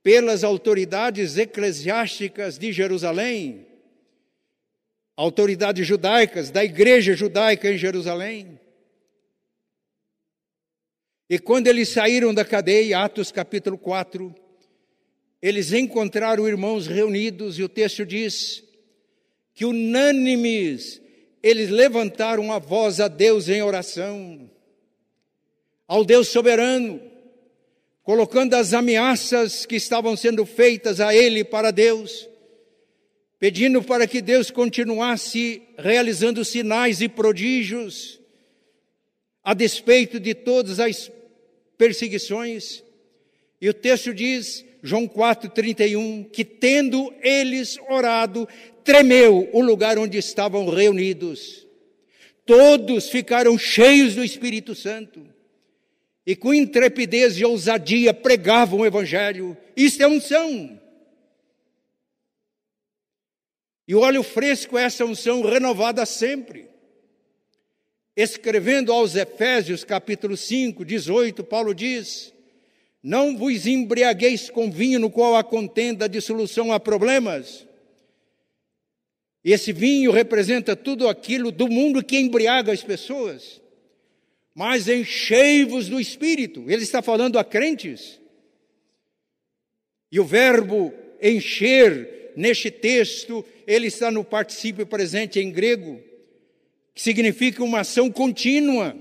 pelas 0.01 0.45
autoridades 0.45 1.37
eclesiásticas 1.37 2.57
de 2.57 2.71
Jerusalém, 2.71 3.67
autoridades 5.17 5.85
judaicas, 5.85 6.49
da 6.51 6.63
igreja 6.63 7.13
judaica 7.13 7.69
em 7.69 7.77
Jerusalém. 7.77 8.62
E 11.29 11.39
quando 11.39 11.67
eles 11.67 11.89
saíram 11.89 12.33
da 12.33 12.43
cadeia, 12.43 12.99
Atos 12.99 13.31
capítulo 13.31 13.77
4, 13.77 14.33
eles 15.41 15.71
encontraram 15.73 16.47
irmãos 16.47 16.87
reunidos 16.87 17.57
e 17.57 17.63
o 17.63 17.69
texto 17.69 18.05
diz 18.05 18.63
que 19.53 19.65
unânimes 19.65 21.01
eles 21.41 21.69
levantaram 21.69 22.51
a 22.51 22.59
voz 22.59 22.99
a 22.99 23.07
Deus 23.07 23.49
em 23.49 23.61
oração, 23.61 24.49
ao 25.87 26.05
Deus 26.05 26.29
soberano, 26.29 27.01
colocando 28.01 28.53
as 28.53 28.73
ameaças 28.73 29.65
que 29.65 29.75
estavam 29.75 30.15
sendo 30.15 30.45
feitas 30.45 31.01
a 31.01 31.13
ele 31.13 31.43
para 31.43 31.71
Deus, 31.71 32.27
pedindo 33.37 33.83
para 33.83 34.07
que 34.07 34.21
Deus 34.21 34.49
continuasse 34.49 35.61
realizando 35.77 36.45
sinais 36.45 37.01
e 37.01 37.09
prodígios, 37.09 38.22
a 39.43 39.53
despeito 39.53 40.19
de 40.19 40.33
todas 40.33 40.79
as 40.79 41.11
perseguições. 41.77 42.83
E 43.59 43.67
o 43.67 43.73
texto 43.73 44.13
diz, 44.13 44.63
João 44.81 45.07
4,31, 45.07 46.29
que 46.31 46.45
tendo 46.45 47.13
eles 47.21 47.77
orado, 47.89 48.47
tremeu 48.83 49.49
o 49.51 49.61
lugar 49.61 49.97
onde 49.97 50.17
estavam 50.17 50.69
reunidos. 50.69 51.67
Todos 52.45 53.09
ficaram 53.09 53.57
cheios 53.57 54.15
do 54.15 54.23
Espírito 54.23 54.75
Santo 54.75 55.25
e 56.25 56.35
com 56.35 56.53
intrepidez 56.53 57.37
e 57.37 57.45
ousadia 57.45 58.13
pregavam 58.13 58.79
o 58.79 58.85
Evangelho. 58.85 59.57
Isto 59.75 60.03
é 60.03 60.07
unção. 60.07 60.79
E 63.87 63.93
o 63.95 63.99
óleo 63.99 64.23
fresco 64.23 64.77
é 64.77 64.83
essa 64.83 65.05
unção 65.05 65.41
renovada 65.41 66.05
sempre. 66.05 66.72
Escrevendo 68.15 68.91
aos 68.91 69.15
Efésios, 69.15 69.83
capítulo 69.83 70.37
5, 70.37 70.85
18, 70.85 71.43
Paulo 71.43 71.73
diz: 71.73 72.33
Não 73.01 73.37
vos 73.37 73.65
embriagueis 73.65 74.49
com 74.49 74.71
vinho 74.71 74.99
no 74.99 75.09
qual 75.09 75.35
há 75.35 75.43
contenda, 75.43 76.07
dissolução 76.07 76.71
a 76.71 76.79
problemas 76.79 77.65
esse 79.43 79.73
vinho 79.73 80.11
representa 80.11 80.75
tudo 80.75 81.09
aquilo 81.09 81.51
do 81.51 81.67
mundo 81.67 82.03
que 82.03 82.17
embriaga 82.17 82.71
as 82.71 82.81
pessoas. 82.81 83.61
Mas 84.55 84.87
enchei-vos 84.87 85.89
do 85.89 85.99
Espírito. 85.99 86.63
Ele 86.69 86.83
está 86.83 87.01
falando 87.01 87.37
a 87.37 87.43
crentes. 87.43 88.21
E 90.09 90.19
o 90.19 90.23
verbo 90.23 90.93
encher, 91.21 92.31
neste 92.37 92.71
texto, 92.71 93.43
ele 93.67 93.87
está 93.87 94.09
no 94.09 94.23
particípio 94.23 94.85
presente 94.85 95.39
em 95.39 95.51
grego, 95.51 96.01
que 96.93 97.01
significa 97.01 97.63
uma 97.63 97.79
ação 97.79 98.11
contínua. 98.11 98.95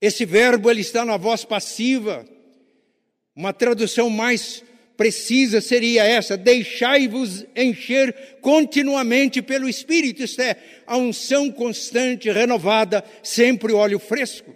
Esse 0.00 0.24
verbo 0.24 0.70
ele 0.70 0.80
está 0.80 1.04
na 1.04 1.16
voz 1.16 1.44
passiva. 1.44 2.26
Uma 3.34 3.52
tradução 3.52 4.10
mais 4.10 4.64
precisa 4.96 5.60
seria 5.60 6.04
essa: 6.04 6.36
deixai-vos 6.36 7.44
encher 7.54 8.38
continuamente 8.40 9.42
pelo 9.42 9.68
Espírito, 9.68 10.22
isto 10.22 10.40
é, 10.40 10.56
a 10.86 10.96
unção 10.96 11.50
constante, 11.50 12.30
renovada, 12.30 13.04
sempre 13.22 13.72
óleo 13.72 13.98
fresco. 13.98 14.54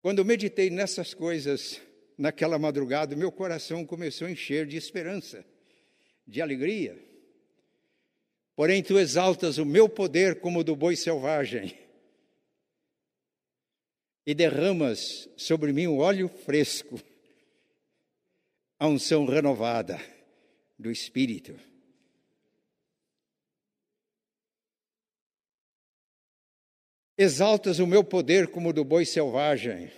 Quando 0.00 0.20
eu 0.20 0.24
meditei 0.24 0.70
nessas 0.70 1.12
coisas 1.12 1.80
naquela 2.16 2.58
madrugada, 2.58 3.16
meu 3.16 3.32
coração 3.32 3.84
começou 3.84 4.26
a 4.26 4.30
encher 4.30 4.66
de 4.66 4.76
esperança, 4.76 5.44
de 6.28 6.42
alegria. 6.42 7.02
Porém, 8.54 8.82
tu 8.82 8.98
exaltas 8.98 9.56
o 9.56 9.64
meu 9.64 9.88
poder 9.88 10.40
como 10.40 10.60
o 10.60 10.64
do 10.64 10.76
boi 10.76 10.94
selvagem 10.94 11.78
e 14.26 14.34
derramas 14.34 15.26
sobre 15.38 15.72
mim 15.72 15.86
um 15.86 16.00
óleo 16.00 16.28
fresco, 16.28 17.00
a 18.78 18.86
unção 18.86 19.24
renovada 19.24 19.98
do 20.78 20.90
Espírito. 20.90 21.58
Exaltas 27.16 27.78
o 27.78 27.86
meu 27.86 28.04
poder 28.04 28.48
como 28.48 28.68
o 28.68 28.72
do 28.72 28.84
boi 28.84 29.06
selvagem. 29.06 29.90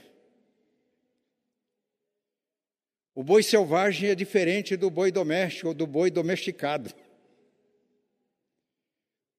O 3.20 3.22
boi 3.22 3.42
selvagem 3.42 4.08
é 4.08 4.14
diferente 4.14 4.78
do 4.78 4.90
boi 4.90 5.12
doméstico 5.12 5.68
ou 5.68 5.74
do 5.74 5.86
boi 5.86 6.10
domesticado. 6.10 6.90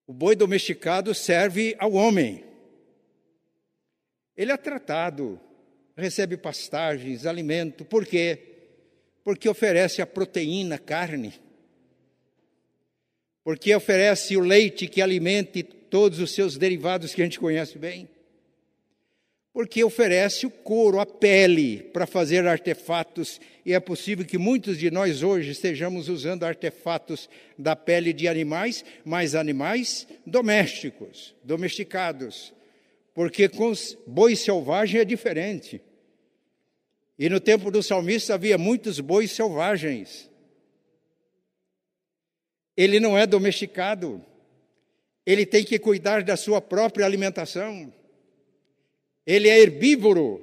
O 0.05 0.13
boi 0.13 0.35
domesticado 0.35 1.15
serve 1.15 1.75
ao 1.79 1.93
homem. 1.93 2.45
Ele 4.37 4.51
é 4.51 4.57
tratado, 4.57 5.41
recebe 5.97 6.37
pastagens, 6.37 7.25
alimento. 7.25 7.83
Por 7.83 8.05
quê? 8.05 8.37
Porque 9.23 9.49
oferece 9.49 9.99
a 9.99 10.05
proteína, 10.05 10.77
carne. 10.77 11.33
Porque 13.43 13.73
oferece 13.73 14.37
o 14.37 14.41
leite 14.41 14.87
que 14.87 15.01
alimente 15.01 15.63
todos 15.63 16.19
os 16.19 16.29
seus 16.35 16.55
derivados 16.55 17.15
que 17.15 17.21
a 17.23 17.25
gente 17.25 17.39
conhece 17.39 17.79
bem. 17.79 18.07
Porque 19.53 19.83
oferece 19.83 20.45
o 20.45 20.49
couro, 20.49 20.99
a 20.99 21.05
pele, 21.05 21.83
para 21.91 22.07
fazer 22.07 22.47
artefatos, 22.47 23.39
e 23.65 23.73
é 23.73 23.79
possível 23.79 24.25
que 24.25 24.37
muitos 24.37 24.77
de 24.77 24.89
nós 24.89 25.23
hoje 25.23 25.51
estejamos 25.51 26.07
usando 26.07 26.43
artefatos 26.43 27.29
da 27.57 27.75
pele 27.75 28.13
de 28.13 28.27
animais, 28.27 28.85
mas 29.03 29.35
animais 29.35 30.07
domésticos, 30.25 31.35
domesticados 31.43 32.53
porque 33.13 33.49
com 33.49 33.71
boi 34.07 34.35
selvagem 34.35 35.01
é 35.01 35.05
diferente. 35.05 35.81
E 37.17 37.29
no 37.29 37.39
tempo 37.39 37.69
do 37.69 37.83
salmista 37.83 38.33
havia 38.33 38.57
muitos 38.57 38.99
bois 38.99 39.31
selvagens. 39.31 40.29
Ele 42.75 42.99
não 42.99 43.17
é 43.17 43.27
domesticado, 43.27 44.23
ele 45.25 45.45
tem 45.45 45.63
que 45.63 45.77
cuidar 45.77 46.23
da 46.23 46.35
sua 46.35 46.61
própria 46.61 47.05
alimentação. 47.05 47.93
Ele 49.25 49.47
é 49.47 49.59
herbívoro, 49.59 50.41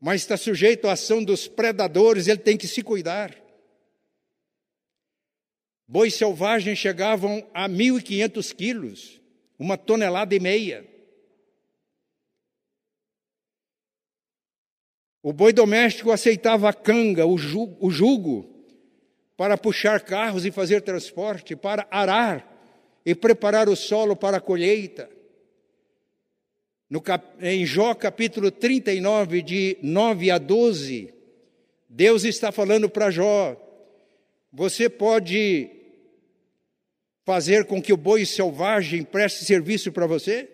mas 0.00 0.20
está 0.20 0.36
sujeito 0.36 0.88
à 0.88 0.92
ação 0.92 1.22
dos 1.22 1.48
predadores, 1.48 2.28
ele 2.28 2.40
tem 2.40 2.56
que 2.56 2.66
se 2.66 2.82
cuidar. 2.82 3.40
Bois 5.86 6.14
selvagens 6.14 6.78
chegavam 6.78 7.48
a 7.52 7.68
1.500 7.68 8.54
quilos, 8.54 9.20
uma 9.58 9.76
tonelada 9.76 10.34
e 10.34 10.40
meia. 10.40 10.86
O 15.22 15.32
boi 15.32 15.52
doméstico 15.52 16.10
aceitava 16.10 16.68
a 16.68 16.72
canga, 16.72 17.24
o 17.26 17.38
jugo, 17.38 17.76
o 17.80 17.90
jugo, 17.90 18.52
para 19.36 19.56
puxar 19.56 20.00
carros 20.00 20.44
e 20.44 20.50
fazer 20.50 20.82
transporte, 20.82 21.54
para 21.54 21.86
arar 21.90 22.48
e 23.06 23.14
preparar 23.14 23.68
o 23.68 23.76
solo 23.76 24.16
para 24.16 24.38
a 24.38 24.40
colheita. 24.40 25.08
No, 26.92 27.02
em 27.40 27.64
Jó 27.64 27.94
capítulo 27.94 28.50
39, 28.50 29.40
de 29.40 29.78
9 29.80 30.30
a 30.30 30.36
12, 30.36 31.14
Deus 31.88 32.22
está 32.22 32.52
falando 32.52 32.86
para 32.86 33.10
Jó: 33.10 33.56
você 34.52 34.90
pode 34.90 35.70
fazer 37.24 37.64
com 37.64 37.80
que 37.80 37.94
o 37.94 37.96
boi 37.96 38.26
selvagem 38.26 39.04
preste 39.04 39.42
serviço 39.46 39.90
para 39.90 40.06
você? 40.06 40.50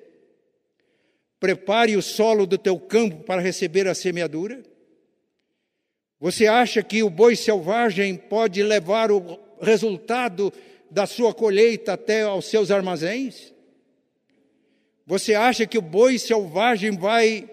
Prepare 1.40 1.96
o 1.96 2.02
solo 2.02 2.46
do 2.46 2.56
teu 2.56 2.78
campo 2.78 3.24
para 3.24 3.42
receber 3.42 3.88
a 3.88 3.94
semeadura. 3.94 4.62
Você 6.20 6.46
acha 6.46 6.84
que 6.84 7.02
o 7.02 7.10
boi 7.10 7.34
selvagem 7.34 8.14
pode 8.14 8.62
levar 8.62 9.10
o 9.10 9.40
resultado 9.60 10.52
da 10.88 11.04
sua 11.04 11.34
colheita 11.34 11.94
até 11.94 12.22
aos 12.22 12.44
seus 12.44 12.70
armazéns? 12.70 13.57
Você 15.08 15.34
acha 15.34 15.66
que 15.66 15.78
o 15.78 15.82
boi 15.82 16.18
selvagem 16.18 16.94
vai 16.94 17.48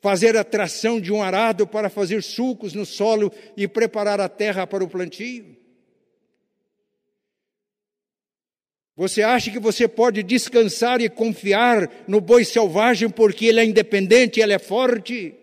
fazer 0.00 0.38
a 0.38 0.42
tração 0.42 0.98
de 0.98 1.12
um 1.12 1.22
arado 1.22 1.66
para 1.66 1.90
fazer 1.90 2.22
sulcos 2.22 2.72
no 2.72 2.86
solo 2.86 3.30
e 3.54 3.68
preparar 3.68 4.22
a 4.22 4.28
terra 4.28 4.66
para 4.66 4.82
o 4.82 4.88
plantio? 4.88 5.54
Você 8.96 9.22
acha 9.22 9.50
que 9.50 9.58
você 9.58 9.86
pode 9.86 10.22
descansar 10.22 11.02
e 11.02 11.10
confiar 11.10 11.90
no 12.08 12.22
boi 12.22 12.42
selvagem 12.42 13.10
porque 13.10 13.44
ele 13.44 13.60
é 13.60 13.64
independente, 13.66 14.40
ele 14.40 14.54
é 14.54 14.58
forte? 14.58 15.34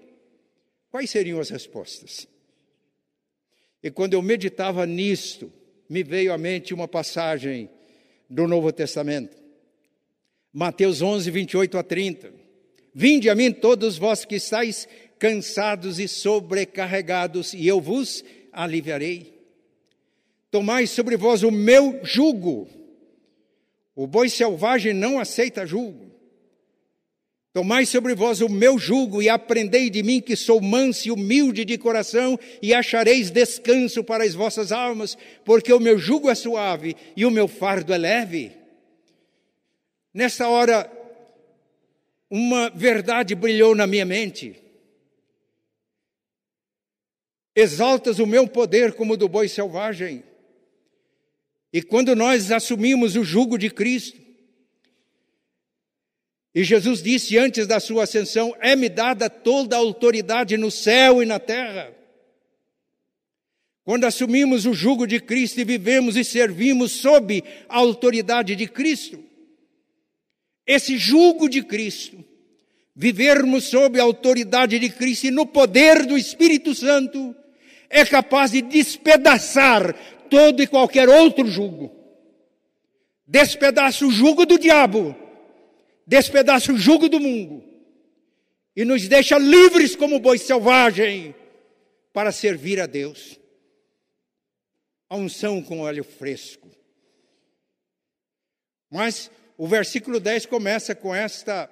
Quais 0.89 1.12
seriam 1.12 1.39
as 1.39 1.52
respostas? 1.52 2.28
E 3.84 3.91
quando 3.91 4.15
eu 4.15 4.21
meditava 4.23 4.84
nisto, 4.88 5.54
me 5.88 6.02
veio 6.02 6.34
à 6.34 6.39
mente 6.39 6.73
uma 6.73 6.88
passagem 6.88 7.69
do 8.28 8.47
Novo 8.47 8.73
Testamento. 8.73 9.42
Mateus 10.54 11.02
11, 11.02 11.32
28 11.32 11.78
a 11.78 11.84
30. 11.84 12.32
Vinde 12.94 13.30
a 13.30 13.36
mim 13.36 13.52
todos 13.52 13.98
vós 13.98 14.24
que 14.24 14.36
estáis 14.36 14.88
cansados 15.18 16.00
e 16.00 16.08
sobrecarregados, 16.08 17.54
e 17.54 17.68
eu 17.68 17.82
vos 17.82 18.24
aliviarei. 18.52 19.34
Tomai 20.52 20.86
sobre 20.86 21.18
vós 21.18 21.42
o 21.42 21.50
meu 21.50 22.00
jugo 22.04 22.70
o 23.96 24.08
boi 24.08 24.28
selvagem 24.28 24.94
não 24.94 25.20
aceita 25.20 25.66
julgo. 25.66 26.12
Tomai 27.54 27.86
sobre 27.86 28.16
vós 28.16 28.42
o 28.42 28.50
meu 28.50 28.80
jugo 28.80 29.22
e 29.22 29.30
aprendei 29.30 29.88
de 29.88 30.02
mim 30.02 30.20
que 30.20 30.36
sou 30.36 30.60
manso 30.60 31.08
e 31.08 31.12
humilde 31.12 31.63
de 31.63 31.78
coração 31.78 32.39
e 32.63 32.74
achareis 32.74 33.30
descanso 33.30 34.04
para 34.04 34.24
as 34.24 34.34
vossas 34.34 34.72
almas, 34.72 35.16
porque 35.46 35.72
o 35.72 35.80
meu 35.80 36.00
jugo 36.00 36.32
é 36.32 36.36
suave 36.36 36.96
e 37.16 37.24
o 37.24 37.30
meu 37.30 37.48
fardo 37.48 37.94
é 37.94 37.98
leve. 38.00 38.62
Nessa 40.13 40.47
hora, 40.47 40.91
uma 42.30 42.69
verdade 42.69 43.34
brilhou 43.34 43.73
na 43.73 43.88
minha 43.88 44.06
mente. 44.06 44.62
Exaltas 47.56 48.19
o 48.19 48.28
meu 48.28 48.47
poder 48.47 48.93
como 48.93 49.13
o 49.13 49.17
do 49.17 49.28
boi 49.28 49.47
selvagem. 49.47 50.23
E 51.71 51.82
quando 51.82 52.15
nós 52.15 52.52
assumimos 52.52 53.15
o 53.15 53.23
jugo 53.23 53.58
de 53.58 53.69
Cristo, 53.69 54.21
e 56.56 56.63
Jesus 56.63 57.02
disse 57.02 57.38
antes 57.38 57.65
da 57.65 57.80
sua 57.80 58.04
ascensão: 58.04 58.56
É-me 58.62 58.88
dada 58.88 59.30
toda 59.30 59.76
a 59.76 59.80
autoridade 59.80 60.56
no 60.56 60.69
céu 60.69 61.23
e 61.23 61.26
na 61.26 61.39
terra. 61.39 61.91
Quando 63.84 64.06
assumimos 64.06 64.65
o 64.65 64.73
jugo 64.73 65.08
de 65.08 65.19
Cristo 65.19 65.60
e 65.60 65.63
vivemos 65.63 66.15
e 66.15 66.23
servimos 66.23 66.91
sob 66.91 67.43
a 67.67 67.78
autoridade 67.78 68.56
de 68.56 68.67
Cristo, 68.67 69.33
esse 70.65 70.97
jugo 70.97 71.49
de 71.49 71.63
Cristo, 71.63 72.23
vivermos 72.95 73.65
sob 73.65 73.99
a 73.99 74.04
autoridade 74.04 74.80
de 74.80 74.89
Cristo 74.89 75.28
e 75.28 75.32
no 75.32 75.45
poder 75.45 76.06
do 76.06 76.17
Espírito 76.17 76.73
Santo, 76.73 77.36
é 77.89 78.06
capaz 78.06 78.52
de 78.52 78.62
despedaçar 78.62 79.93
todo 80.30 80.62
e 80.63 80.67
qualquer 80.67 81.10
outro 81.10 81.45
jugo. 81.47 81.91
Despedaça 83.28 84.06
o 84.06 84.12
jugo 84.12 84.45
do 84.45 84.58
diabo 84.58 85.15
despedaça 86.06 86.71
o 86.71 86.78
jugo 86.78 87.10
do 87.10 87.19
mundo 87.19 87.63
e 88.76 88.84
nos 88.84 89.08
deixa 89.08 89.38
livres 89.38 89.95
como 89.95 90.19
boi 90.19 90.38
selvagem 90.38 91.36
para 92.12 92.32
servir 92.32 92.80
a 92.80 92.86
Deus. 92.86 93.39
A 95.10 95.15
unção 95.15 95.62
com 95.62 95.82
óleo 95.82 96.04
fresco. 96.04 96.69
Mas 98.89 99.30
o 99.58 99.68
versículo 99.68 100.20
10 100.20 100.46
começa 100.48 100.96
com 100.96 101.13
esta 101.13 101.70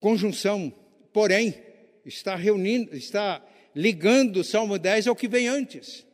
conjunção, 0.00 0.72
porém, 1.12 1.54
está 2.04 2.34
reunindo, 2.34 2.96
está 2.96 3.44
ligando 3.74 4.38
o 4.38 4.44
Salmo 4.44 4.78
10 4.78 5.06
ao 5.06 5.16
que 5.16 5.28
vem 5.28 5.48
antes. 5.48 6.06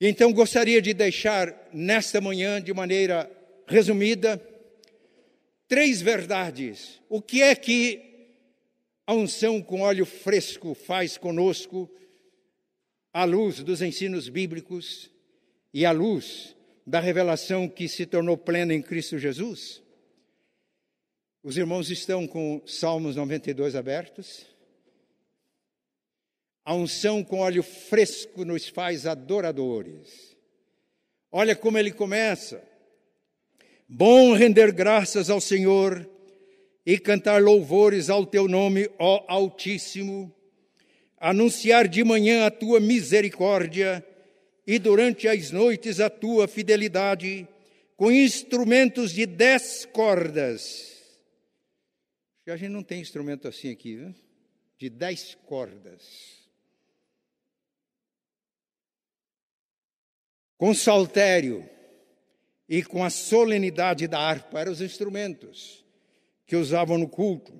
Então 0.00 0.32
gostaria 0.32 0.80
de 0.80 0.92
deixar 0.92 1.68
nesta 1.72 2.20
manhã, 2.20 2.60
de 2.60 2.72
maneira 2.72 3.30
resumida, 3.66 4.42
três 5.68 6.00
verdades. 6.00 7.00
O 7.08 7.20
que 7.20 7.42
é 7.42 7.54
que 7.54 8.02
a 9.06 9.14
unção 9.14 9.62
com 9.62 9.82
óleo 9.82 10.04
fresco 10.04 10.74
faz 10.74 11.16
conosco, 11.16 11.90
à 13.12 13.24
luz 13.24 13.62
dos 13.62 13.80
ensinos 13.80 14.28
bíblicos 14.28 15.10
e 15.72 15.86
à 15.86 15.92
luz 15.92 16.55
da 16.86 17.00
revelação 17.00 17.68
que 17.68 17.88
se 17.88 18.06
tornou 18.06 18.36
plena 18.36 18.72
em 18.72 18.80
Cristo 18.80 19.18
Jesus? 19.18 19.82
Os 21.42 21.56
irmãos 21.56 21.90
estão 21.90 22.26
com 22.26 22.62
Salmos 22.66 23.16
92 23.16 23.74
abertos. 23.74 24.46
A 26.64 26.74
unção 26.74 27.24
com 27.24 27.38
óleo 27.38 27.62
fresco 27.62 28.44
nos 28.44 28.68
faz 28.68 29.06
adoradores. 29.06 30.36
Olha 31.30 31.56
como 31.56 31.78
ele 31.78 31.92
começa. 31.92 32.62
Bom 33.88 34.32
render 34.32 34.72
graças 34.72 35.30
ao 35.30 35.40
Senhor 35.40 36.08
e 36.84 36.98
cantar 36.98 37.42
louvores 37.42 38.10
ao 38.10 38.24
teu 38.24 38.48
nome, 38.48 38.88
ó 38.98 39.24
Altíssimo, 39.28 40.32
anunciar 41.18 41.88
de 41.88 42.02
manhã 42.04 42.46
a 42.46 42.50
tua 42.50 42.78
misericórdia 42.78 44.04
e 44.66 44.78
durante 44.78 45.28
as 45.28 45.50
noites 45.50 46.00
a 46.00 46.10
tua 46.10 46.48
fidelidade, 46.48 47.46
com 47.96 48.10
instrumentos 48.10 49.12
de 49.12 49.24
dez 49.24 49.84
cordas. 49.86 50.94
A 52.46 52.56
gente 52.56 52.70
não 52.70 52.82
tem 52.82 53.00
instrumento 53.00 53.48
assim 53.48 53.70
aqui, 53.70 53.96
viu? 53.96 54.14
de 54.78 54.90
dez 54.90 55.36
cordas. 55.46 56.46
Com 60.58 60.74
saltério 60.74 61.68
e 62.68 62.82
com 62.82 63.04
a 63.04 63.10
solenidade 63.10 64.06
da 64.06 64.18
harpa, 64.18 64.60
eram 64.60 64.72
os 64.72 64.80
instrumentos 64.80 65.84
que 66.46 66.56
usavam 66.56 66.98
no 66.98 67.08
culto. 67.08 67.52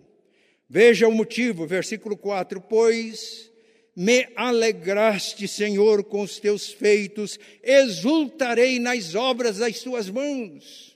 Veja 0.68 1.06
o 1.06 1.12
motivo, 1.12 1.66
versículo 1.66 2.16
4: 2.16 2.60
Pois 2.60 3.50
me 3.96 4.28
alegraste, 4.37 5.48
Senhor, 5.48 6.04
com 6.04 6.20
os 6.20 6.38
teus 6.38 6.70
feitos, 6.70 7.38
exultarei 7.62 8.78
nas 8.78 9.14
obras 9.14 9.56
das 9.56 9.80
tuas 9.80 10.11
mãos. 10.11 10.94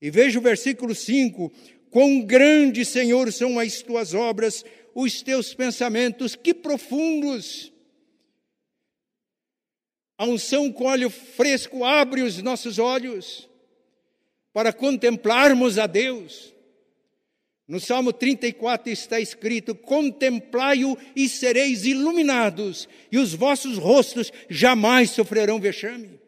E 0.00 0.10
veja 0.10 0.38
o 0.38 0.42
versículo 0.42 0.94
5: 0.94 1.52
Quão 1.90 2.22
grande, 2.22 2.82
Senhor, 2.82 3.30
são 3.30 3.58
as 3.58 3.82
tuas 3.82 4.14
obras, 4.14 4.64
os 4.94 5.20
teus 5.20 5.52
pensamentos, 5.52 6.34
que 6.34 6.54
profundos! 6.54 7.70
A 10.16 10.24
unção 10.24 10.72
com 10.72 10.84
óleo 10.84 11.10
fresco 11.10 11.84
abre 11.84 12.22
os 12.22 12.40
nossos 12.40 12.78
olhos 12.78 13.46
para 14.50 14.72
contemplarmos 14.72 15.78
a 15.78 15.86
Deus. 15.86 16.55
No 17.66 17.80
Salmo 17.80 18.12
34 18.12 18.92
está 18.92 19.20
escrito: 19.20 19.74
Contemplai-o 19.74 20.96
e 21.16 21.28
sereis 21.28 21.84
iluminados, 21.84 22.88
e 23.10 23.18
os 23.18 23.34
vossos 23.34 23.76
rostos 23.76 24.32
jamais 24.48 25.10
sofrerão 25.10 25.60
vexame. 25.60 26.20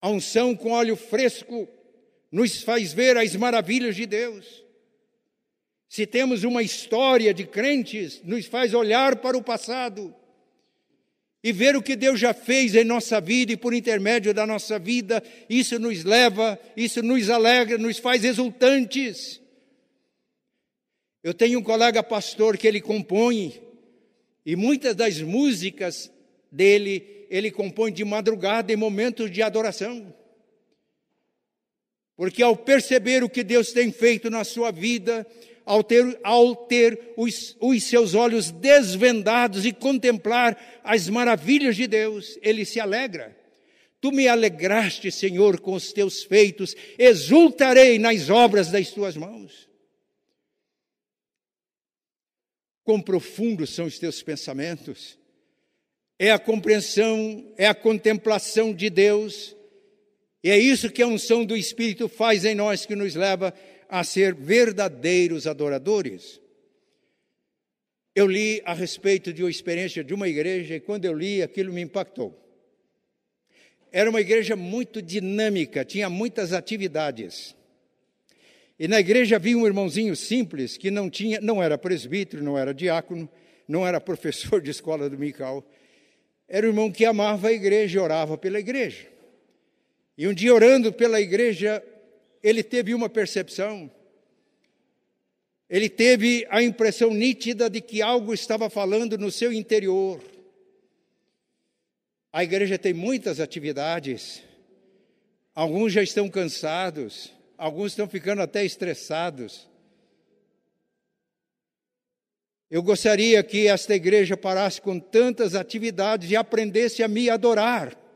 A 0.00 0.08
unção 0.08 0.54
com 0.54 0.70
óleo 0.70 0.96
fresco 0.96 1.68
nos 2.30 2.62
faz 2.62 2.92
ver 2.92 3.16
as 3.16 3.34
maravilhas 3.34 3.96
de 3.96 4.06
Deus. 4.06 4.64
Se 5.88 6.06
temos 6.06 6.44
uma 6.44 6.62
história 6.62 7.34
de 7.34 7.46
crentes, 7.46 8.22
nos 8.22 8.46
faz 8.46 8.74
olhar 8.74 9.16
para 9.16 9.36
o 9.36 9.42
passado 9.42 10.14
e 11.42 11.52
ver 11.52 11.76
o 11.76 11.82
que 11.82 11.94
Deus 11.94 12.18
já 12.18 12.34
fez 12.34 12.74
em 12.74 12.84
nossa 12.84 13.20
vida 13.20 13.52
e 13.52 13.56
por 13.56 13.72
intermédio 13.72 14.34
da 14.34 14.46
nossa 14.46 14.78
vida, 14.78 15.22
isso 15.48 15.78
nos 15.78 16.02
leva, 16.02 16.58
isso 16.76 17.02
nos 17.02 17.30
alegra, 17.30 17.78
nos 17.78 17.98
faz 17.98 18.24
exultantes. 18.24 19.40
Eu 21.22 21.32
tenho 21.32 21.60
um 21.60 21.62
colega 21.62 22.02
pastor 22.02 22.56
que 22.56 22.66
ele 22.66 22.80
compõe, 22.80 23.60
e 24.44 24.56
muitas 24.56 24.96
das 24.96 25.20
músicas 25.20 26.10
dele, 26.50 27.26
ele 27.30 27.50
compõe 27.50 27.92
de 27.92 28.04
madrugada 28.04 28.72
em 28.72 28.76
momentos 28.76 29.30
de 29.30 29.42
adoração. 29.42 30.12
Porque 32.18 32.42
ao 32.42 32.56
perceber 32.56 33.22
o 33.22 33.28
que 33.28 33.44
Deus 33.44 33.70
tem 33.70 33.92
feito 33.92 34.28
na 34.28 34.42
sua 34.42 34.72
vida, 34.72 35.24
ao 35.64 35.84
ter, 35.84 36.18
ao 36.24 36.56
ter 36.56 37.12
os, 37.16 37.56
os 37.60 37.84
seus 37.84 38.12
olhos 38.12 38.50
desvendados 38.50 39.64
e 39.64 39.72
contemplar 39.72 40.80
as 40.82 41.08
maravilhas 41.08 41.76
de 41.76 41.86
Deus, 41.86 42.36
ele 42.42 42.64
se 42.64 42.80
alegra. 42.80 43.38
Tu 44.00 44.10
me 44.10 44.26
alegraste, 44.26 45.12
Senhor, 45.12 45.60
com 45.60 45.74
os 45.74 45.92
teus 45.92 46.24
feitos, 46.24 46.74
exultarei 46.98 48.00
nas 48.00 48.28
obras 48.28 48.68
das 48.68 48.90
tuas 48.90 49.16
mãos. 49.16 49.68
Quão 52.82 53.00
profundos 53.00 53.70
são 53.70 53.86
os 53.86 53.96
teus 53.96 54.20
pensamentos, 54.24 55.16
é 56.18 56.32
a 56.32 56.38
compreensão, 56.38 57.54
é 57.56 57.68
a 57.68 57.74
contemplação 57.76 58.74
de 58.74 58.90
Deus, 58.90 59.56
e 60.42 60.50
é 60.50 60.58
isso 60.58 60.90
que 60.90 61.02
a 61.02 61.06
unção 61.06 61.44
do 61.44 61.56
Espírito 61.56 62.08
faz 62.08 62.44
em 62.44 62.54
nós, 62.54 62.86
que 62.86 62.94
nos 62.94 63.14
leva 63.14 63.52
a 63.88 64.04
ser 64.04 64.34
verdadeiros 64.34 65.46
adoradores. 65.46 66.40
Eu 68.14 68.26
li 68.26 68.62
a 68.64 68.72
respeito 68.72 69.32
de 69.32 69.42
uma 69.42 69.50
experiência 69.50 70.04
de 70.04 70.14
uma 70.14 70.28
igreja 70.28 70.76
e 70.76 70.80
quando 70.80 71.04
eu 71.04 71.12
li 71.12 71.42
aquilo 71.42 71.72
me 71.72 71.80
impactou. 71.80 72.36
Era 73.90 74.10
uma 74.10 74.20
igreja 74.20 74.54
muito 74.54 75.00
dinâmica, 75.00 75.84
tinha 75.84 76.10
muitas 76.10 76.52
atividades. 76.52 77.56
E 78.78 78.86
na 78.86 79.00
igreja 79.00 79.36
havia 79.36 79.56
um 79.56 79.66
irmãozinho 79.66 80.14
simples 80.14 80.76
que 80.76 80.90
não 80.90 81.10
tinha, 81.10 81.40
não 81.40 81.60
era 81.60 81.76
presbítero, 81.76 82.44
não 82.44 82.56
era 82.56 82.72
diácono, 82.72 83.28
não 83.66 83.86
era 83.86 84.00
professor 84.00 84.60
de 84.60 84.70
escola 84.70 85.10
dominical. 85.10 85.68
Era 86.46 86.66
um 86.66 86.70
irmão 86.70 86.92
que 86.92 87.04
amava 87.04 87.48
a 87.48 87.52
igreja 87.52 88.00
orava 88.00 88.38
pela 88.38 88.60
igreja. 88.60 89.17
E 90.18 90.26
um 90.26 90.34
dia 90.34 90.52
orando 90.52 90.92
pela 90.92 91.20
igreja, 91.20 91.80
ele 92.42 92.64
teve 92.64 92.92
uma 92.92 93.08
percepção, 93.08 93.88
ele 95.70 95.88
teve 95.88 96.44
a 96.50 96.60
impressão 96.60 97.14
nítida 97.14 97.70
de 97.70 97.80
que 97.80 98.02
algo 98.02 98.34
estava 98.34 98.68
falando 98.68 99.16
no 99.16 99.30
seu 99.30 99.52
interior. 99.52 100.20
A 102.32 102.42
igreja 102.42 102.76
tem 102.76 102.92
muitas 102.92 103.38
atividades, 103.38 104.42
alguns 105.54 105.92
já 105.92 106.02
estão 106.02 106.28
cansados, 106.28 107.32
alguns 107.56 107.92
estão 107.92 108.08
ficando 108.08 108.42
até 108.42 108.64
estressados. 108.64 109.68
Eu 112.68 112.82
gostaria 112.82 113.40
que 113.44 113.68
esta 113.68 113.94
igreja 113.94 114.36
parasse 114.36 114.80
com 114.80 114.98
tantas 114.98 115.54
atividades 115.54 116.28
e 116.28 116.34
aprendesse 116.34 117.04
a 117.04 117.08
me 117.08 117.30
adorar. 117.30 118.07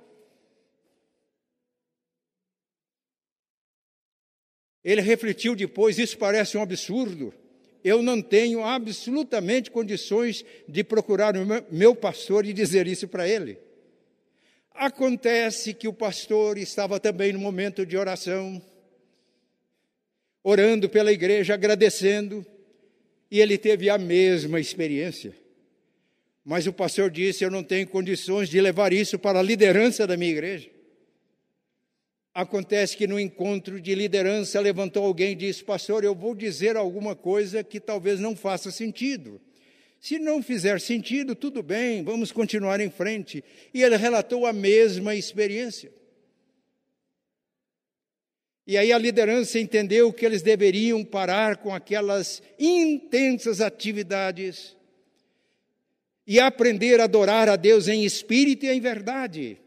Ele 4.84 5.00
refletiu 5.00 5.54
depois: 5.54 5.98
isso 5.98 6.18
parece 6.18 6.56
um 6.56 6.62
absurdo. 6.62 7.32
Eu 7.84 8.02
não 8.02 8.22
tenho 8.22 8.62
absolutamente 8.64 9.70
condições 9.70 10.44
de 10.68 10.84
procurar 10.84 11.36
o 11.36 11.46
meu 11.70 11.96
pastor 11.96 12.46
e 12.46 12.52
dizer 12.52 12.86
isso 12.86 13.08
para 13.08 13.28
ele. 13.28 13.58
Acontece 14.74 15.74
que 15.74 15.88
o 15.88 15.92
pastor 15.92 16.58
estava 16.58 16.98
também 17.00 17.32
no 17.32 17.38
momento 17.38 17.84
de 17.84 17.96
oração, 17.96 18.62
orando 20.42 20.88
pela 20.88 21.12
igreja, 21.12 21.54
agradecendo, 21.54 22.46
e 23.30 23.40
ele 23.40 23.58
teve 23.58 23.90
a 23.90 23.98
mesma 23.98 24.60
experiência. 24.60 25.34
Mas 26.44 26.66
o 26.66 26.72
pastor 26.72 27.10
disse: 27.10 27.44
Eu 27.44 27.50
não 27.50 27.62
tenho 27.62 27.86
condições 27.86 28.48
de 28.48 28.60
levar 28.60 28.92
isso 28.92 29.18
para 29.18 29.40
a 29.40 29.42
liderança 29.42 30.06
da 30.06 30.16
minha 30.16 30.30
igreja. 30.30 30.70
Acontece 32.34 32.96
que 32.96 33.06
no 33.06 33.20
encontro 33.20 33.78
de 33.78 33.94
liderança 33.94 34.58
levantou 34.58 35.04
alguém 35.04 35.32
e 35.32 35.36
disse: 35.36 35.62
Pastor, 35.62 36.02
eu 36.02 36.14
vou 36.14 36.34
dizer 36.34 36.76
alguma 36.76 37.14
coisa 37.14 37.62
que 37.62 37.78
talvez 37.78 38.18
não 38.18 38.34
faça 38.34 38.70
sentido. 38.70 39.40
Se 40.00 40.18
não 40.18 40.42
fizer 40.42 40.80
sentido, 40.80 41.34
tudo 41.34 41.62
bem, 41.62 42.02
vamos 42.02 42.32
continuar 42.32 42.80
em 42.80 42.90
frente. 42.90 43.44
E 43.72 43.82
ele 43.82 43.96
relatou 43.96 44.46
a 44.46 44.52
mesma 44.52 45.14
experiência. 45.14 45.92
E 48.66 48.76
aí 48.76 48.92
a 48.92 48.98
liderança 48.98 49.58
entendeu 49.58 50.12
que 50.12 50.24
eles 50.24 50.42
deveriam 50.42 51.04
parar 51.04 51.58
com 51.58 51.74
aquelas 51.74 52.42
intensas 52.58 53.60
atividades 53.60 54.76
e 56.26 56.40
aprender 56.40 57.00
a 57.00 57.04
adorar 57.04 57.48
a 57.48 57.56
Deus 57.56 57.88
em 57.88 58.04
espírito 58.04 58.64
e 58.64 58.70
em 58.70 58.80
verdade. 58.80 59.61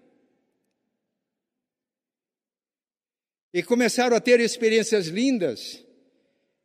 E 3.55 3.63
começaram 3.63 4.17
a 4.17 4.19
ter 4.19 4.41
experiências 4.41 5.07
lindas. 5.07 5.81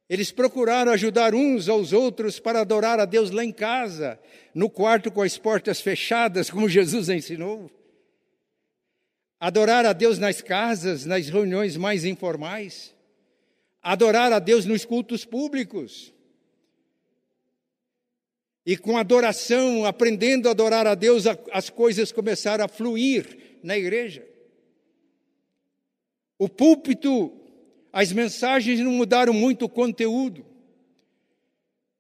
Eles 0.08 0.32
procuraram 0.32 0.90
ajudar 0.90 1.36
uns 1.36 1.68
aos 1.68 1.92
outros 1.92 2.40
para 2.40 2.62
adorar 2.62 2.98
a 2.98 3.04
Deus 3.04 3.30
lá 3.30 3.44
em 3.44 3.52
casa, 3.52 4.18
no 4.52 4.68
quarto 4.68 5.08
com 5.08 5.22
as 5.22 5.38
portas 5.38 5.80
fechadas, 5.80 6.50
como 6.50 6.66
Jesus 6.68 7.08
ensinou. 7.08 7.70
Adorar 9.38 9.86
a 9.86 9.92
Deus 9.92 10.18
nas 10.18 10.42
casas, 10.42 11.06
nas 11.06 11.28
reuniões 11.28 11.76
mais 11.76 12.04
informais. 12.04 12.92
Adorar 13.80 14.32
a 14.32 14.40
Deus 14.40 14.64
nos 14.64 14.84
cultos 14.84 15.24
públicos. 15.24 16.12
E 18.66 18.76
com 18.76 18.98
adoração, 18.98 19.86
aprendendo 19.86 20.48
a 20.48 20.50
adorar 20.50 20.88
a 20.88 20.96
Deus, 20.96 21.22
as 21.52 21.70
coisas 21.70 22.10
começaram 22.10 22.64
a 22.64 22.68
fluir 22.68 23.60
na 23.62 23.78
igreja. 23.78 24.29
O 26.40 26.48
púlpito, 26.48 27.30
as 27.92 28.14
mensagens 28.14 28.80
não 28.80 28.92
mudaram 28.92 29.30
muito 29.30 29.66
o 29.66 29.68
conteúdo, 29.68 30.42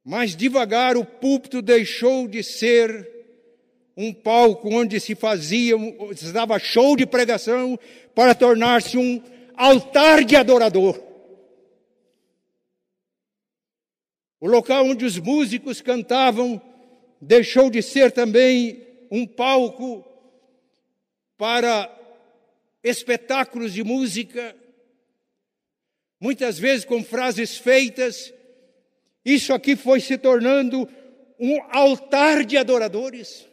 mas 0.02 0.34
devagar 0.34 0.96
o 0.96 1.04
púlpito 1.04 1.60
deixou 1.60 2.26
de 2.26 2.42
ser 2.42 3.06
um 3.94 4.14
palco 4.14 4.70
onde 4.74 4.98
se 4.98 5.14
fazia, 5.14 5.74
se 6.16 6.32
dava 6.32 6.58
show 6.58 6.96
de 6.96 7.04
pregação, 7.04 7.78
para 8.14 8.34
tornar-se 8.34 8.96
um 8.96 9.22
altar 9.54 10.24
de 10.24 10.34
adorador. 10.34 10.98
O 14.40 14.48
local 14.48 14.86
onde 14.86 15.04
os 15.04 15.18
músicos 15.18 15.82
cantavam 15.82 16.58
deixou 17.20 17.68
de 17.68 17.82
ser 17.82 18.10
também 18.10 18.86
um 19.10 19.26
palco 19.26 20.02
para 21.36 21.99
espetáculos 22.82 23.72
de 23.72 23.84
música, 23.84 24.56
muitas 26.18 26.58
vezes 26.58 26.84
com 26.84 27.02
frases 27.04 27.56
feitas. 27.56 28.32
Isso 29.24 29.52
aqui 29.52 29.76
foi 29.76 30.00
se 30.00 30.16
tornando 30.16 30.88
um 31.38 31.60
altar 31.70 32.44
de 32.44 32.56
adoradores. 32.56 33.46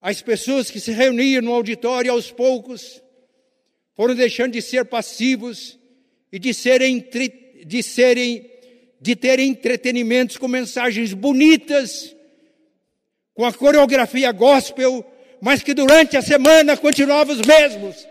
As 0.00 0.22
pessoas 0.22 0.70
que 0.70 0.78
se 0.78 0.92
reuniam 0.92 1.42
no 1.42 1.52
auditório 1.52 2.12
aos 2.12 2.30
poucos 2.30 3.02
foram 3.94 4.14
deixando 4.14 4.52
de 4.52 4.62
ser 4.62 4.84
passivos 4.84 5.78
e 6.30 6.38
de 6.38 6.52
serem, 6.52 7.04
de 7.64 7.82
serem, 7.82 8.48
de 9.00 9.16
terem 9.16 9.50
entretenimentos 9.50 10.36
com 10.36 10.46
mensagens 10.46 11.12
bonitas, 11.12 12.14
com 13.34 13.44
a 13.44 13.52
coreografia 13.52 14.30
gospel, 14.32 15.04
mas 15.40 15.62
que 15.62 15.74
durante 15.74 16.16
a 16.16 16.22
semana 16.22 16.76
continuavam 16.76 17.34
os 17.34 17.46
mesmos. 17.46 18.06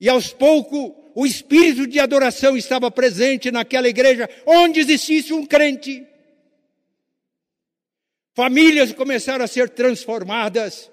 E 0.00 0.08
aos 0.08 0.32
poucos, 0.32 0.92
o 1.14 1.26
espírito 1.26 1.86
de 1.86 2.00
adoração 2.00 2.56
estava 2.56 2.90
presente 2.90 3.50
naquela 3.50 3.88
igreja 3.88 4.28
onde 4.46 4.80
existisse 4.80 5.32
um 5.32 5.46
crente. 5.46 6.06
Famílias 8.34 8.92
começaram 8.92 9.44
a 9.44 9.48
ser 9.48 9.68
transformadas, 9.68 10.90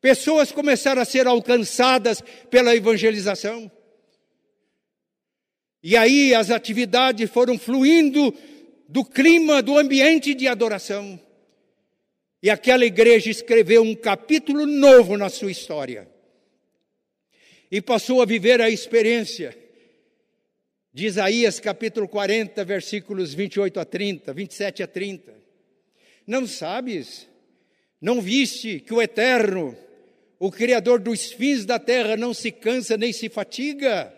pessoas 0.00 0.52
começaram 0.52 1.02
a 1.02 1.04
ser 1.04 1.26
alcançadas 1.26 2.22
pela 2.48 2.74
evangelização. 2.74 3.70
E 5.82 5.96
aí 5.96 6.34
as 6.34 6.50
atividades 6.50 7.30
foram 7.30 7.58
fluindo 7.58 8.34
do 8.88 9.04
clima, 9.04 9.60
do 9.60 9.76
ambiente 9.76 10.34
de 10.34 10.46
adoração. 10.46 11.20
E 12.46 12.50
aquela 12.50 12.86
igreja 12.86 13.28
escreveu 13.28 13.82
um 13.82 13.92
capítulo 13.92 14.66
novo 14.66 15.16
na 15.16 15.28
sua 15.28 15.50
história. 15.50 16.08
E 17.68 17.82
passou 17.82 18.22
a 18.22 18.24
viver 18.24 18.60
a 18.60 18.70
experiência 18.70 19.58
de 20.94 21.06
Isaías 21.06 21.58
capítulo 21.58 22.06
40, 22.06 22.64
versículos 22.64 23.34
28 23.34 23.80
a 23.80 23.84
30, 23.84 24.32
27 24.32 24.82
a 24.84 24.86
30. 24.86 25.34
Não 26.24 26.46
sabes? 26.46 27.28
Não 28.00 28.20
viste 28.20 28.78
que 28.78 28.94
o 28.94 29.02
Eterno, 29.02 29.76
o 30.38 30.48
Criador 30.52 31.00
dos 31.00 31.32
fins 31.32 31.66
da 31.66 31.80
terra, 31.80 32.16
não 32.16 32.32
se 32.32 32.52
cansa 32.52 32.96
nem 32.96 33.12
se 33.12 33.28
fatiga? 33.28 34.14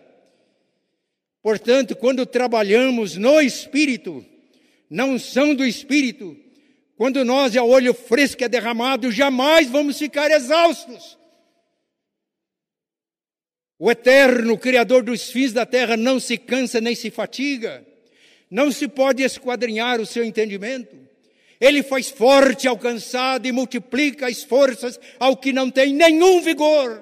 Portanto, 1.41 1.95
quando 1.95 2.27
trabalhamos 2.27 3.17
no 3.17 3.41
Espírito, 3.41 4.23
não 4.87 5.17
são 5.17 5.55
do 5.55 5.65
Espírito, 5.65 6.37
quando 6.99 7.23
nós, 7.23 7.55
a 7.55 7.63
olho 7.63 7.93
fresco, 7.93 8.43
é 8.43 8.49
derramado, 8.49 9.09
jamais 9.09 9.69
vamos 9.69 9.97
ficar 9.97 10.29
exaustos. 10.31 11.17
O 13.79 13.89
eterno 13.89 14.57
Criador 14.57 15.01
dos 15.01 15.31
fins 15.31 15.53
da 15.53 15.65
terra 15.65 15.95
não 15.95 16.19
se 16.19 16.37
cansa 16.37 16.81
nem 16.81 16.93
se 16.93 17.09
fatiga, 17.09 17.87
não 18.51 18.69
se 18.69 18.85
pode 18.85 19.23
esquadrinhar 19.23 20.01
o 20.01 20.05
seu 20.05 20.25
entendimento. 20.25 20.93
Ele 21.57 21.83
faz 21.83 22.09
forte 22.09 22.67
ao 22.67 22.77
cansado 22.77 23.47
e 23.47 23.51
multiplica 23.53 24.27
as 24.27 24.43
forças 24.43 24.99
ao 25.17 25.37
que 25.37 25.53
não 25.53 25.71
tem 25.71 25.93
nenhum 25.93 26.41
vigor. 26.41 27.01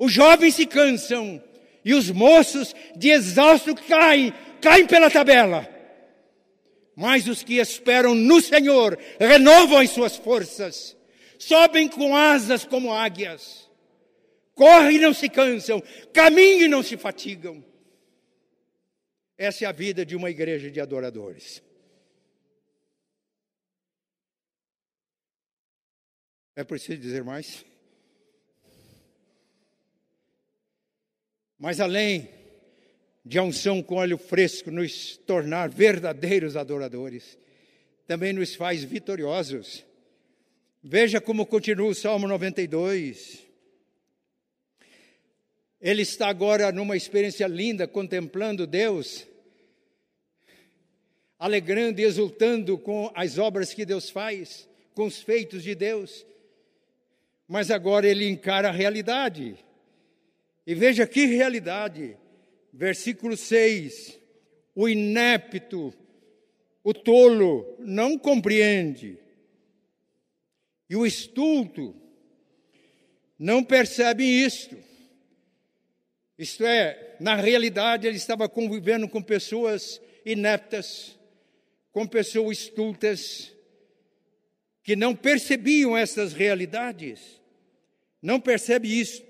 Os 0.00 0.10
jovens 0.10 0.56
se 0.56 0.66
cansam 0.66 1.40
e 1.84 1.94
os 1.94 2.10
moços 2.10 2.74
de 2.96 3.08
exausto 3.08 3.72
caem, 3.76 4.34
caem 4.60 4.84
pela 4.84 5.08
tabela. 5.08 5.72
Mas 6.94 7.26
os 7.26 7.42
que 7.42 7.54
esperam 7.54 8.14
no 8.14 8.40
Senhor 8.40 8.98
renovam 9.18 9.78
as 9.78 9.90
suas 9.90 10.16
forças, 10.16 10.96
sobem 11.38 11.88
com 11.88 12.14
asas 12.14 12.64
como 12.64 12.92
águias, 12.92 13.70
correm 14.54 14.96
e 14.96 15.00
não 15.00 15.14
se 15.14 15.28
cansam, 15.28 15.82
caminham 16.12 16.66
e 16.66 16.68
não 16.68 16.82
se 16.82 16.96
fatigam. 16.96 17.64
Essa 19.38 19.64
é 19.64 19.68
a 19.68 19.72
vida 19.72 20.04
de 20.04 20.14
uma 20.14 20.30
igreja 20.30 20.70
de 20.70 20.80
adoradores. 20.80 21.62
É 26.54 26.62
preciso 26.62 27.00
dizer 27.00 27.24
mais? 27.24 27.64
Mas 31.58 31.80
além 31.80 32.41
de 33.24 33.38
unção 33.38 33.82
com 33.82 33.96
óleo 33.96 34.18
fresco 34.18 34.70
nos 34.70 35.16
tornar 35.18 35.68
verdadeiros 35.68 36.56
adoradores, 36.56 37.38
também 38.06 38.32
nos 38.32 38.54
faz 38.54 38.82
vitoriosos. 38.82 39.84
Veja 40.82 41.20
como 41.20 41.46
continua 41.46 41.88
o 41.88 41.94
Salmo 41.94 42.26
92. 42.26 43.46
Ele 45.80 46.02
está 46.02 46.28
agora 46.28 46.72
numa 46.72 46.96
experiência 46.96 47.46
linda, 47.46 47.86
contemplando 47.86 48.66
Deus. 48.66 49.26
alegrando 51.38 52.00
e 52.00 52.04
exultando 52.04 52.78
com 52.78 53.10
as 53.16 53.36
obras 53.36 53.74
que 53.74 53.84
Deus 53.84 54.08
faz, 54.08 54.68
com 54.94 55.06
os 55.06 55.20
feitos 55.20 55.64
de 55.64 55.74
Deus. 55.74 56.24
Mas 57.48 57.68
agora 57.68 58.06
ele 58.06 58.28
encara 58.28 58.68
a 58.68 58.72
realidade. 58.72 59.56
E 60.64 60.72
veja 60.72 61.04
que 61.04 61.26
realidade. 61.26 62.16
Versículo 62.72 63.36
6. 63.36 64.18
O 64.74 64.88
inepto, 64.88 65.92
o 66.82 66.94
tolo, 66.94 67.76
não 67.78 68.18
compreende. 68.18 69.18
E 70.88 70.96
o 70.96 71.04
estulto 71.04 71.94
não 73.38 73.62
percebe 73.62 74.24
isto. 74.24 74.76
Isto 76.38 76.64
é, 76.64 77.16
na 77.20 77.34
realidade, 77.34 78.06
ele 78.06 78.16
estava 78.16 78.48
convivendo 78.48 79.08
com 79.08 79.22
pessoas 79.22 80.00
ineptas, 80.24 81.18
com 81.92 82.06
pessoas 82.06 82.58
estultas, 82.58 83.54
que 84.82 84.96
não 84.96 85.14
percebiam 85.14 85.96
essas 85.96 86.32
realidades. 86.32 87.40
Não 88.20 88.40
percebe 88.40 88.88
isso. 89.00 89.22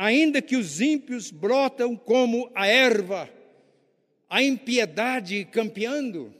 Ainda 0.00 0.40
que 0.40 0.54
os 0.54 0.80
ímpios 0.80 1.32
brotam 1.32 1.96
como 1.96 2.48
a 2.54 2.68
erva, 2.68 3.28
a 4.30 4.40
impiedade 4.40 5.44
campeando, 5.46 6.32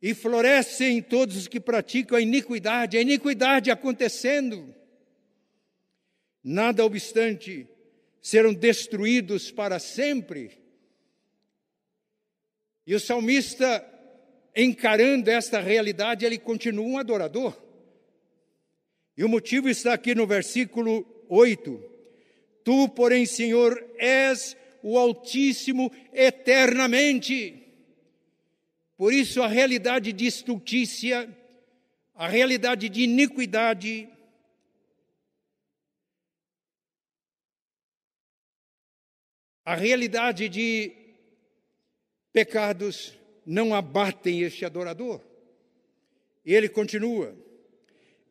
e 0.00 0.14
florescem 0.14 1.02
todos 1.02 1.36
os 1.36 1.48
que 1.48 1.58
praticam 1.58 2.16
a 2.16 2.20
iniquidade, 2.20 2.96
a 2.96 3.00
iniquidade 3.00 3.72
acontecendo. 3.72 4.72
Nada 6.44 6.84
obstante, 6.84 7.66
serão 8.22 8.54
destruídos 8.54 9.50
para 9.50 9.80
sempre. 9.80 10.52
E 12.86 12.94
o 12.94 13.00
salmista, 13.00 13.84
encarando 14.54 15.28
esta 15.28 15.58
realidade, 15.58 16.24
ele 16.24 16.38
continua 16.38 16.86
um 16.86 16.98
adorador. 16.98 17.60
E 19.16 19.24
o 19.24 19.28
motivo 19.28 19.68
está 19.68 19.94
aqui 19.94 20.14
no 20.14 20.24
versículo 20.24 21.13
8. 21.28 21.82
Tu, 22.64 22.88
porém, 22.90 23.26
Senhor, 23.26 23.84
és 23.98 24.56
o 24.82 24.98
Altíssimo 24.98 25.90
eternamente. 26.12 27.62
Por 28.96 29.12
isso, 29.12 29.42
a 29.42 29.48
realidade 29.48 30.12
de 30.12 30.26
estultícia, 30.26 31.28
a 32.14 32.28
realidade 32.28 32.88
de 32.88 33.02
iniquidade, 33.02 34.08
a 39.64 39.74
realidade 39.74 40.48
de 40.48 40.92
pecados 42.32 43.18
não 43.46 43.74
abatem 43.74 44.42
este 44.42 44.64
adorador. 44.64 45.20
E 46.44 46.54
ele 46.54 46.68
continua: 46.68 47.34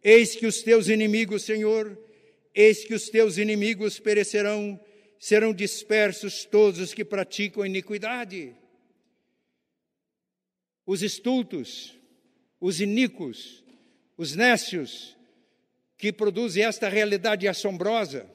Eis 0.04 0.36
que 0.36 0.46
os 0.46 0.62
teus 0.62 0.88
inimigos, 0.88 1.44
Senhor, 1.44 1.98
eis 2.54 2.84
que 2.84 2.94
os 2.94 3.10
teus 3.10 3.38
inimigos 3.38 4.00
perecerão, 4.00 4.80
serão 5.20 5.54
dispersos 5.54 6.46
todos 6.46 6.80
os 6.80 6.94
que 6.94 7.04
praticam 7.04 7.66
iniquidade 7.66 8.56
os 10.86 11.02
estultos, 11.02 11.98
os 12.60 12.82
iníquos, 12.82 13.64
os 14.18 14.36
nécios, 14.36 15.18
que 15.98 16.12
produzem 16.12 16.66
esta 16.66 16.90
realidade 16.90 17.48
assombrosa. 17.48 18.30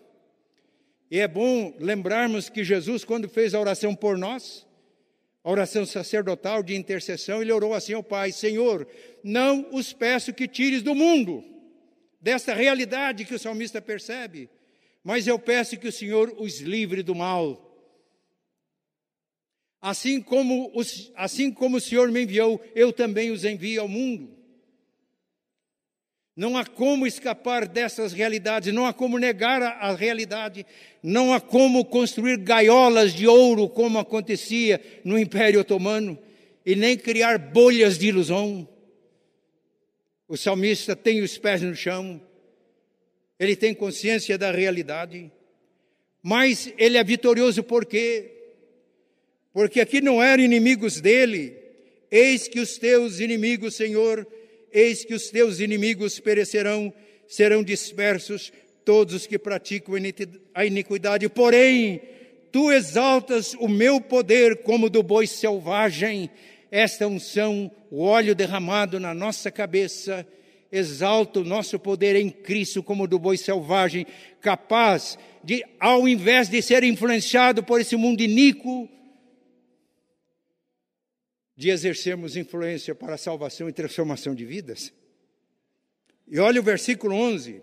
E 1.11 1.19
é 1.19 1.29
bom 1.29 1.75
lembrarmos 1.79 2.49
que 2.49 2.65
Jesus, 2.65 3.05
quando 3.05 3.29
fez 3.29 3.55
a 3.55 3.61
oração 3.61 3.95
por 3.95 4.17
nós, 4.17 4.67
a 5.45 5.51
oração 5.51 5.85
sacerdotal 5.87 6.63
de 6.63 6.75
intercessão, 6.75 7.41
ele 7.41 7.53
orou 7.53 7.75
assim 7.75 7.93
ao 7.93 8.03
Pai: 8.03 8.33
Senhor, 8.33 8.87
não 9.23 9.69
os 9.75 9.93
peço 9.93 10.33
que 10.33 10.49
tires 10.49 10.83
do 10.83 10.95
mundo, 10.95 11.45
desta 12.21 12.55
realidade 12.55 13.25
que 13.25 13.35
o 13.35 13.39
salmista 13.39 13.81
percebe, 13.81 14.49
mas 15.03 15.27
eu 15.27 15.39
peço 15.39 15.79
que 15.79 15.89
o 15.89 15.93
Senhor 15.93 16.35
os 16.39 16.61
livre 16.61 17.03
do 17.03 17.15
mal. 17.15 17.65
Assim 19.81 20.21
como, 20.21 20.71
os, 20.75 21.13
assim 21.15 21.53
como 21.53 21.77
o 21.77 21.81
Senhor 21.81 22.11
me 22.11 22.23
enviou, 22.23 22.61
eu 22.75 22.93
também 22.93 23.31
os 23.31 23.45
envio 23.45 23.81
ao 23.81 23.89
mundo. 23.89 24.37
Não 26.35 26.57
há 26.57 26.65
como 26.65 27.07
escapar 27.07 27.67
dessas 27.67 28.13
realidades, 28.13 28.73
não 28.73 28.87
há 28.87 28.93
como 28.93 29.19
negar 29.19 29.61
a, 29.61 29.71
a 29.71 29.95
realidade, 29.95 30.65
não 31.03 31.33
há 31.33 31.41
como 31.41 31.85
construir 31.85 32.37
gaiolas 32.39 33.13
de 33.13 33.27
ouro, 33.27 33.69
como 33.69 33.99
acontecia 33.99 34.81
no 35.05 35.19
Império 35.19 35.61
Otomano, 35.61 36.19
e 36.65 36.77
nem 36.77 36.97
criar 36.97 37.39
bolhas 37.39 37.99
de 37.99 38.09
ilusão. 38.09 38.69
O 40.29 40.37
salmista 40.37 40.95
tem 40.95 41.23
os 41.23 41.38
pés 41.38 41.62
no 41.62 41.75
chão, 41.75 42.21
ele 43.41 43.57
tem 43.57 43.75
consciência 43.75 44.37
da 44.37 44.53
realidade, 44.53 45.33
mas 46.23 46.73
ele 46.77 46.99
é 46.99 47.03
vitorioso 47.03 47.62
por 47.62 47.87
quê? 47.87 48.35
porque 49.59 49.81
aqui 49.81 50.01
não 50.01 50.23
eram 50.23 50.45
inimigos 50.45 51.01
dele. 51.01 51.57
Eis 52.11 52.47
que 52.47 52.61
os 52.61 52.79
teus 52.79 53.19
inimigos, 53.19 53.75
Senhor, 53.75 54.25
eis 54.73 55.05
que 55.05 55.12
os 55.12 55.31
teus 55.31 55.59
inimigos 55.59 56.21
perecerão, 56.21 56.93
serão 57.27 57.64
dispersos 57.64 58.53
todos 58.85 59.14
os 59.14 59.27
que 59.27 59.37
praticam 59.37 59.97
a 60.55 60.64
iniquidade. 60.64 61.29
Porém, 61.29 62.01
tu 62.53 62.71
exaltas 62.71 63.53
o 63.55 63.67
meu 63.67 64.01
poder 64.01 64.59
como 64.59 64.88
do 64.88 65.03
boi 65.03 65.27
selvagem. 65.27 66.31
Esta 66.71 67.07
unção, 67.07 67.71
o 67.91 68.03
óleo 68.03 68.35
derramado 68.35 69.01
na 69.01 69.15
nossa 69.15 69.51
cabeça, 69.51 70.27
exalta 70.71 71.41
o 71.41 71.45
nosso 71.45 71.79
poder 71.79 72.15
em 72.17 72.29
Cristo 72.29 72.83
como 72.83 73.07
do 73.07 73.19
boi 73.19 73.37
selvagem, 73.37 74.07
capaz 74.41 75.19
de, 75.43 75.65
ao 75.81 76.07
invés 76.07 76.49
de 76.49 76.61
ser 76.61 76.85
influenciado 76.85 77.63
por 77.63 77.81
esse 77.81 77.97
mundo 77.97 78.21
iníquo, 78.21 78.89
de 81.57 81.71
exercermos 81.71 82.37
influência 82.37 82.95
para 82.95 83.15
a 83.15 83.19
salvação 83.19 83.69
e 83.69 83.73
transformação 83.73 84.35
de 84.35 84.45
vidas. 84.45 84.93
E 86.29 86.39
olha 86.39 86.61
o 86.61 86.65
versículo 86.65 87.15
11: 87.15 87.63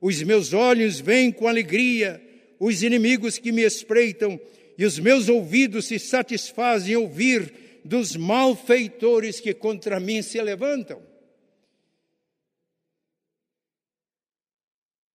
Os 0.00 0.22
meus 0.22 0.52
olhos 0.52 1.00
veem 1.00 1.32
com 1.32 1.48
alegria 1.48 2.22
os 2.60 2.82
inimigos 2.82 3.38
que 3.38 3.50
me 3.50 3.62
espreitam, 3.62 4.38
e 4.76 4.84
os 4.84 4.98
meus 4.98 5.28
ouvidos 5.28 5.86
se 5.86 5.98
satisfazem 5.98 6.92
em 6.92 6.96
ouvir 6.96 7.63
dos 7.84 8.16
malfeitores 8.16 9.40
que 9.40 9.52
contra 9.52 10.00
mim 10.00 10.22
se 10.22 10.40
levantam. 10.40 11.02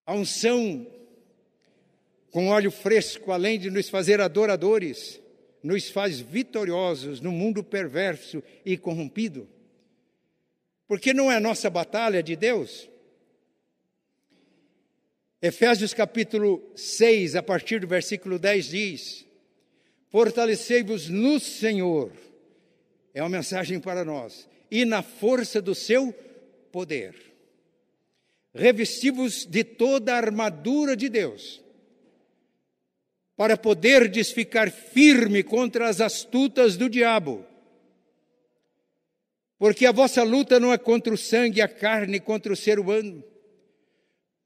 A 0.06 0.14
unção 0.14 0.86
com 2.30 2.48
óleo 2.48 2.70
fresco, 2.70 3.32
além 3.32 3.58
de 3.58 3.70
nos 3.70 3.88
fazer 3.88 4.20
adoradores, 4.20 5.20
nos 5.62 5.90
faz 5.90 6.20
vitoriosos 6.20 7.20
no 7.20 7.32
mundo 7.32 7.62
perverso 7.62 8.42
e 8.64 8.78
corrompido. 8.78 9.48
Porque 10.86 11.12
não 11.12 11.30
é 11.30 11.38
nossa 11.38 11.68
batalha 11.68 12.22
de 12.22 12.34
Deus. 12.36 12.88
Efésios 15.42 15.94
capítulo 15.94 16.70
6, 16.76 17.34
a 17.34 17.42
partir 17.42 17.80
do 17.80 17.86
versículo 17.86 18.38
10 18.38 18.66
diz: 18.66 19.26
Fortalecei-vos 20.08 21.08
no 21.08 21.40
Senhor, 21.40 22.12
é 23.14 23.22
uma 23.22 23.28
mensagem 23.28 23.80
para 23.80 24.04
nós, 24.04 24.48
e 24.70 24.84
na 24.84 25.02
força 25.02 25.60
do 25.60 25.74
seu 25.74 26.12
poder. 26.70 27.14
Revesti-vos 28.54 29.44
de 29.46 29.62
toda 29.64 30.14
a 30.14 30.16
armadura 30.16 30.96
de 30.96 31.08
Deus. 31.08 31.62
Para 33.36 33.56
poderdes 33.56 34.30
ficar 34.30 34.70
firme 34.70 35.42
contra 35.42 35.88
as 35.88 36.00
astutas 36.00 36.76
do 36.76 36.88
diabo. 36.88 37.44
Porque 39.58 39.86
a 39.86 39.92
vossa 39.92 40.22
luta 40.22 40.58
não 40.58 40.72
é 40.72 40.78
contra 40.78 41.12
o 41.12 41.18
sangue 41.18 41.58
e 41.58 41.62
a 41.62 41.68
carne, 41.68 42.18
contra 42.18 42.52
o 42.52 42.56
ser 42.56 42.78
humano, 42.78 43.22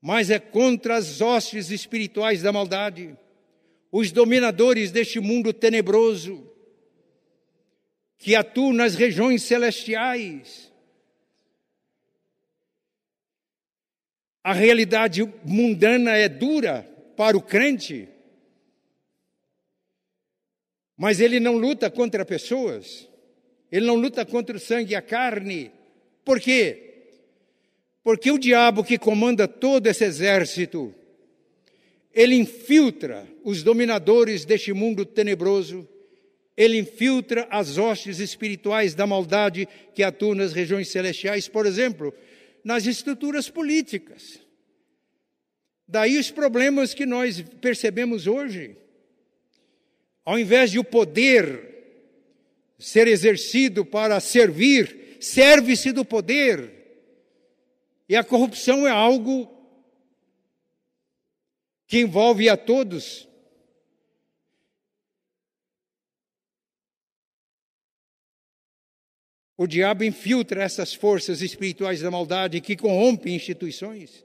mas 0.01 0.29
é 0.29 0.39
contra 0.39 0.97
as 0.97 1.21
hostes 1.21 1.71
espirituais 1.71 2.43
da 2.43 2.53
maldade, 2.53 3.17
os 3.91 4.13
dominadores 4.13 4.91
deste 4.91 5.21
mundo 5.21 5.53
tenebroso, 5.53 6.51
que 8.25 8.35
atuam 8.35 8.73
nas 8.73 8.95
regiões 8.95 9.43
celestiais. 9.43 10.73
A 14.43 14.55
realidade 14.55 15.23
mundana 15.45 16.13
é 16.13 16.27
dura 16.27 16.91
para 17.19 17.37
o 17.37 17.43
crente, 17.43 18.09
mas 20.97 21.21
ele 21.21 21.39
não 21.39 21.59
luta 21.59 21.91
contra 21.91 22.25
pessoas, 22.25 23.07
ele 23.71 23.85
não 23.85 23.97
luta 23.97 24.25
contra 24.25 24.57
o 24.57 24.61
sangue 24.61 24.93
e 24.93 24.97
a 24.97 25.03
carne. 25.03 25.71
Por 26.25 26.41
quê? 26.41 27.09
Porque 28.03 28.31
o 28.31 28.39
diabo 28.39 28.83
que 28.83 28.97
comanda 28.97 29.47
todo 29.47 29.87
esse 29.87 30.03
exército, 30.03 30.95
ele 32.11 32.37
infiltra 32.37 33.29
os 33.43 33.63
dominadores 33.63 34.47
deste 34.47 34.73
mundo 34.73 35.05
tenebroso 35.05 35.87
Ele 36.57 36.79
infiltra 36.79 37.47
as 37.51 37.79
hostes 37.79 38.21
espirituais 38.21 38.95
da 38.95 39.07
maldade 39.07 39.69
que 39.95 40.03
atuam 40.03 40.35
nas 40.35 40.53
regiões 40.53 40.89
celestiais, 40.89 41.49
por 41.49 41.67
exemplo, 41.67 42.15
nas 42.63 42.87
estruturas 42.87 43.49
políticas. 43.51 44.41
Daí 45.87 46.19
os 46.19 46.31
problemas 46.31 46.95
que 46.95 47.05
nós 47.05 47.43
percebemos 47.61 48.27
hoje. 48.27 48.77
Ao 50.25 50.39
invés 50.39 50.71
de 50.71 50.79
o 50.79 50.85
poder 50.85 51.75
ser 52.79 53.07
exercido 53.09 53.85
para 53.85 54.19
servir, 54.21 55.19
serve-se 55.21 55.93
do 55.93 56.05
poder. 56.05 56.73
E 58.09 58.17
a 58.17 58.25
corrupção 58.25 58.87
é 58.87 58.91
algo 58.91 59.51
que 61.87 62.01
envolve 62.01 62.49
a 62.49 62.57
todos. 62.57 63.29
O 69.57 69.67
diabo 69.67 70.03
infiltra 70.03 70.63
essas 70.63 70.93
forças 70.93 71.41
espirituais 71.41 72.01
da 72.01 72.11
maldade 72.11 72.61
que 72.61 72.77
corrompem 72.77 73.37
instituições. 73.37 74.25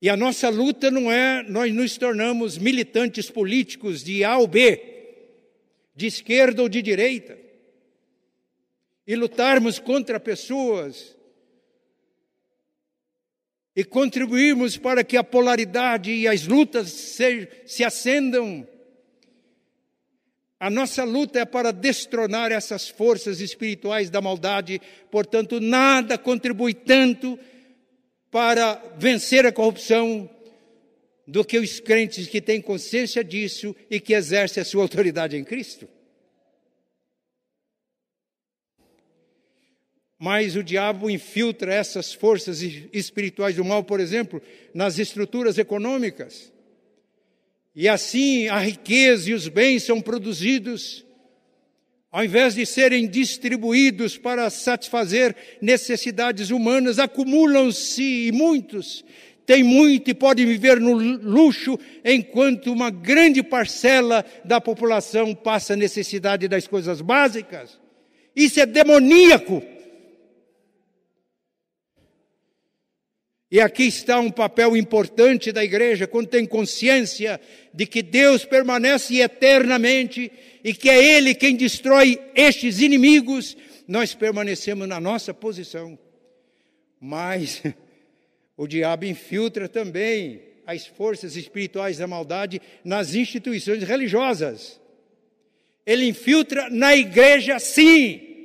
E 0.00 0.08
a 0.08 0.16
nossa 0.16 0.48
luta 0.48 0.90
não 0.90 1.10
é 1.10 1.42
nós 1.42 1.72
nos 1.72 1.96
tornamos 1.98 2.56
militantes 2.56 3.30
políticos 3.30 4.02
de 4.02 4.24
A 4.24 4.38
ou 4.38 4.46
B, 4.46 4.80
de 5.94 6.06
esquerda 6.06 6.62
ou 6.62 6.68
de 6.68 6.80
direita, 6.80 7.38
e 9.06 9.14
lutarmos 9.14 9.78
contra 9.78 10.18
pessoas 10.18 11.16
e 13.74 13.84
contribuirmos 13.84 14.78
para 14.78 15.04
que 15.04 15.18
a 15.18 15.24
polaridade 15.24 16.10
e 16.10 16.26
as 16.26 16.46
lutas 16.46 16.90
se, 16.90 17.48
se 17.66 17.84
acendam 17.84 18.66
a 20.58 20.70
nossa 20.70 21.04
luta 21.04 21.40
é 21.40 21.44
para 21.44 21.70
destronar 21.70 22.50
essas 22.50 22.88
forças 22.88 23.40
espirituais 23.40 24.08
da 24.08 24.22
maldade, 24.22 24.80
portanto, 25.10 25.60
nada 25.60 26.16
contribui 26.16 26.72
tanto 26.72 27.38
para 28.30 28.74
vencer 28.98 29.44
a 29.44 29.52
corrupção 29.52 30.28
do 31.26 31.44
que 31.44 31.58
os 31.58 31.78
crentes 31.80 32.26
que 32.26 32.40
têm 32.40 32.62
consciência 32.62 33.22
disso 33.22 33.76
e 33.90 34.00
que 34.00 34.14
exercem 34.14 34.60
a 34.60 34.64
sua 34.64 34.82
autoridade 34.82 35.36
em 35.36 35.44
Cristo. 35.44 35.88
Mas 40.18 40.56
o 40.56 40.62
diabo 40.62 41.10
infiltra 41.10 41.74
essas 41.74 42.14
forças 42.14 42.62
espirituais 42.62 43.56
do 43.56 43.64
mal, 43.64 43.84
por 43.84 44.00
exemplo, 44.00 44.40
nas 44.72 44.98
estruturas 44.98 45.58
econômicas. 45.58 46.50
E 47.76 47.86
assim 47.86 48.48
a 48.48 48.58
riqueza 48.58 49.28
e 49.30 49.34
os 49.34 49.48
bens 49.48 49.82
são 49.82 50.00
produzidos, 50.00 51.04
ao 52.10 52.24
invés 52.24 52.54
de 52.54 52.64
serem 52.64 53.06
distribuídos 53.06 54.16
para 54.16 54.48
satisfazer 54.48 55.36
necessidades 55.60 56.48
humanas, 56.48 56.98
acumulam-se 56.98 58.28
e 58.28 58.32
muitos 58.32 59.04
têm 59.44 59.62
muito 59.62 60.10
e 60.10 60.14
podem 60.14 60.44
viver 60.44 60.80
no 60.80 60.94
luxo, 60.94 61.78
enquanto 62.04 62.72
uma 62.72 62.90
grande 62.90 63.42
parcela 63.42 64.24
da 64.44 64.60
população 64.60 65.34
passa 65.34 65.76
necessidade 65.76 66.48
das 66.48 66.66
coisas 66.66 67.00
básicas. 67.00 67.78
Isso 68.34 68.58
é 68.58 68.66
demoníaco. 68.66 69.62
E 73.50 73.60
aqui 73.60 73.84
está 73.84 74.18
um 74.18 74.30
papel 74.30 74.76
importante 74.76 75.52
da 75.52 75.64
igreja, 75.64 76.06
quando 76.06 76.26
tem 76.26 76.44
consciência 76.44 77.40
de 77.72 77.86
que 77.86 78.02
Deus 78.02 78.44
permanece 78.44 79.20
eternamente 79.20 80.32
e 80.64 80.74
que 80.74 80.90
é 80.90 81.16
Ele 81.16 81.34
quem 81.34 81.54
destrói 81.54 82.18
estes 82.34 82.80
inimigos, 82.80 83.56
nós 83.86 84.14
permanecemos 84.14 84.88
na 84.88 84.98
nossa 84.98 85.32
posição. 85.32 85.96
Mas 87.00 87.62
o 88.56 88.66
diabo 88.66 89.04
infiltra 89.04 89.68
também 89.68 90.42
as 90.66 90.84
forças 90.84 91.36
espirituais 91.36 91.98
da 91.98 92.08
maldade 92.08 92.60
nas 92.84 93.14
instituições 93.14 93.84
religiosas. 93.84 94.80
Ele 95.86 96.08
infiltra 96.08 96.68
na 96.68 96.96
igreja, 96.96 97.60
sim. 97.60 98.35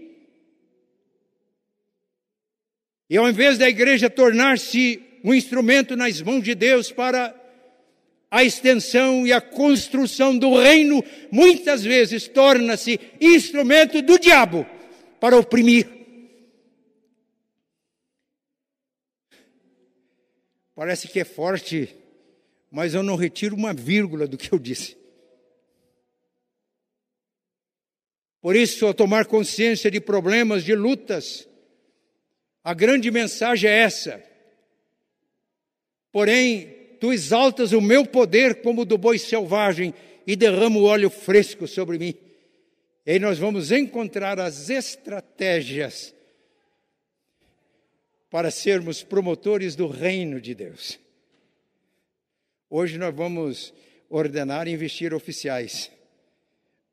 E 3.12 3.18
ao 3.18 3.30
invés 3.30 3.58
da 3.58 3.68
igreja 3.68 4.10
tornar-se 4.10 5.04
um 5.22 5.34
instrumento 5.34 5.98
nas 5.98 6.22
mãos 6.22 6.42
de 6.42 6.56
Deus 6.56 6.94
para 6.94 7.36
a 8.32 8.42
extensão 8.42 9.28
e 9.28 9.34
a 9.34 9.42
construção 9.42 10.38
do 10.38 10.58
reino, 10.58 11.04
muitas 11.30 11.84
vezes 11.84 12.30
torna-se 12.30 12.98
instrumento 13.20 14.02
do 14.02 14.18
diabo 14.18 14.66
para 15.20 15.36
oprimir. 15.36 15.90
Parece 20.74 21.10
que 21.10 21.20
é 21.20 21.26
forte, 21.26 21.94
mas 22.72 22.94
eu 22.94 23.04
não 23.04 23.18
retiro 23.18 23.58
uma 23.58 23.74
vírgula 23.74 24.26
do 24.26 24.38
que 24.38 24.54
eu 24.54 24.58
disse. 24.58 24.96
Por 28.40 28.56
isso, 28.56 28.86
ao 28.86 28.94
tomar 28.94 29.26
consciência 29.26 29.92
de 29.92 30.00
problemas, 30.00 30.64
de 30.64 30.74
lutas, 30.74 31.51
a 32.64 32.74
grande 32.74 33.10
mensagem 33.10 33.70
é 33.70 33.80
essa. 33.80 34.24
Porém, 36.12 36.68
tu 37.00 37.12
exaltas 37.12 37.72
o 37.72 37.82
meu 37.82 38.06
poder 38.06 38.62
como 38.62 38.82
o 38.82 38.86
do 38.86 38.98
boi 38.98 39.18
selvagem 39.18 39.94
e 40.28 40.36
derrama 40.36 40.78
o 40.78 40.84
óleo 40.84 41.10
fresco 41.10 41.68
sobre 41.68 41.98
mim. 41.98 42.14
E 43.06 43.14
aí 43.14 43.20
nós 43.20 43.40
vamos 43.40 43.72
encontrar 43.72 44.40
as 44.40 44.70
estratégias 44.70 46.14
para 48.30 48.52
sermos 48.52 49.04
promotores 49.04 49.76
do 49.76 49.88
reino 49.88 50.40
de 50.40 50.54
Deus. 50.54 51.00
Hoje 52.70 52.98
nós 52.98 53.14
vamos 53.14 53.74
ordenar 54.10 54.68
e 54.68 54.72
investir 54.72 55.14
oficiais. 55.14 55.92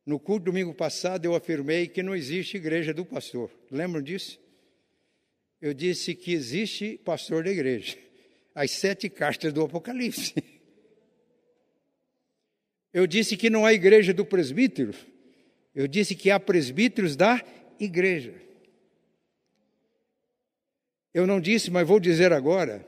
No 0.05 0.19
culto 0.19 0.47
domingo 0.47 0.73
passado 0.73 1.27
eu 1.27 1.35
afirmei 1.35 1.87
que 1.87 2.03
não 2.03 2.17
existe 2.17 2.57
igreja 2.57 2.95
do 2.95 3.05
pastor. 3.05 3.51
Lembram 3.71 4.01
disso? 4.01 4.41
Eu 5.61 5.75
disse 5.75 6.15
que 6.15 6.33
existe 6.33 6.99
pastor 7.05 7.45
da 7.45 7.51
igreja. 7.51 7.97
As 8.55 8.71
sete 8.71 9.09
cartas 9.09 9.53
do 9.53 9.63
Apocalipse. 9.63 10.35
Eu 12.93 13.07
disse 13.07 13.37
que 13.37 13.51
não 13.51 13.67
há 13.67 13.73
igreja 13.73 14.13
do 14.13 14.25
presbítero. 14.25 14.95
Eu 15.75 15.87
disse 15.87 16.15
que 16.15 16.31
há 16.31 16.41
presbíteros 16.41 17.15
da 17.15 17.45
igreja. 17.79 18.35
Eu 21.13 21.27
não 21.27 21.41
disse, 21.41 21.71
mas 21.71 21.87
vou 21.87 22.01
dizer 22.01 22.33
agora. 22.33 22.87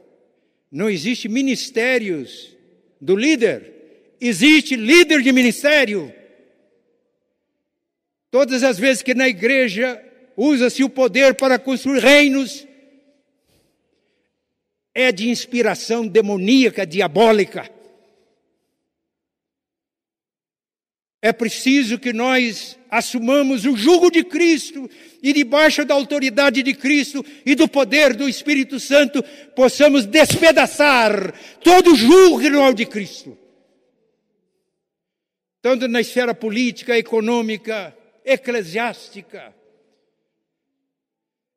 Não 0.71 0.89
existe 0.89 1.29
ministérios 1.29 2.57
do 3.01 3.15
líder. 3.17 4.15
Existe 4.21 4.77
líder 4.77 5.23
de 5.23 5.33
ministério. 5.33 6.13
Todas 8.31 8.63
as 8.63 8.79
vezes 8.79 9.03
que 9.03 9.15
na 9.15 9.29
igreja 9.29 10.03
usa-se 10.43 10.83
o 10.83 10.89
poder 10.89 11.35
para 11.35 11.59
construir 11.59 12.01
reinos, 12.01 12.67
é 14.95 15.13
de 15.13 15.29
inspiração 15.29 16.07
demoníaca, 16.09 16.87
diabólica. 16.87 17.71
É 21.21 21.31
preciso 21.31 21.99
que 21.99 22.15
nós 22.15 22.79
assumamos 22.91 23.67
o 23.67 23.77
jugo 23.77 24.11
de 24.11 24.25
Cristo 24.25 24.89
e, 25.23 25.35
debaixo 25.35 25.85
da 25.85 25.93
autoridade 25.93 26.63
de 26.63 26.73
Cristo 26.73 27.23
e 27.45 27.55
do 27.55 27.69
poder 27.69 28.17
do 28.17 28.27
Espírito 28.27 28.81
Santo, 28.81 29.23
possamos 29.55 30.07
despedaçar 30.07 31.35
todo 31.63 31.93
o 31.93 31.97
jugo 31.97 32.41
que 32.41 32.49
não 32.49 32.65
é 32.65 32.71
o 32.71 32.75
de 32.75 32.87
Cristo. 32.87 33.37
Tanto 35.61 35.87
na 35.87 36.01
esfera 36.01 36.35
política, 36.35 36.97
econômica, 36.97 37.95
eclesiástica, 38.25 39.60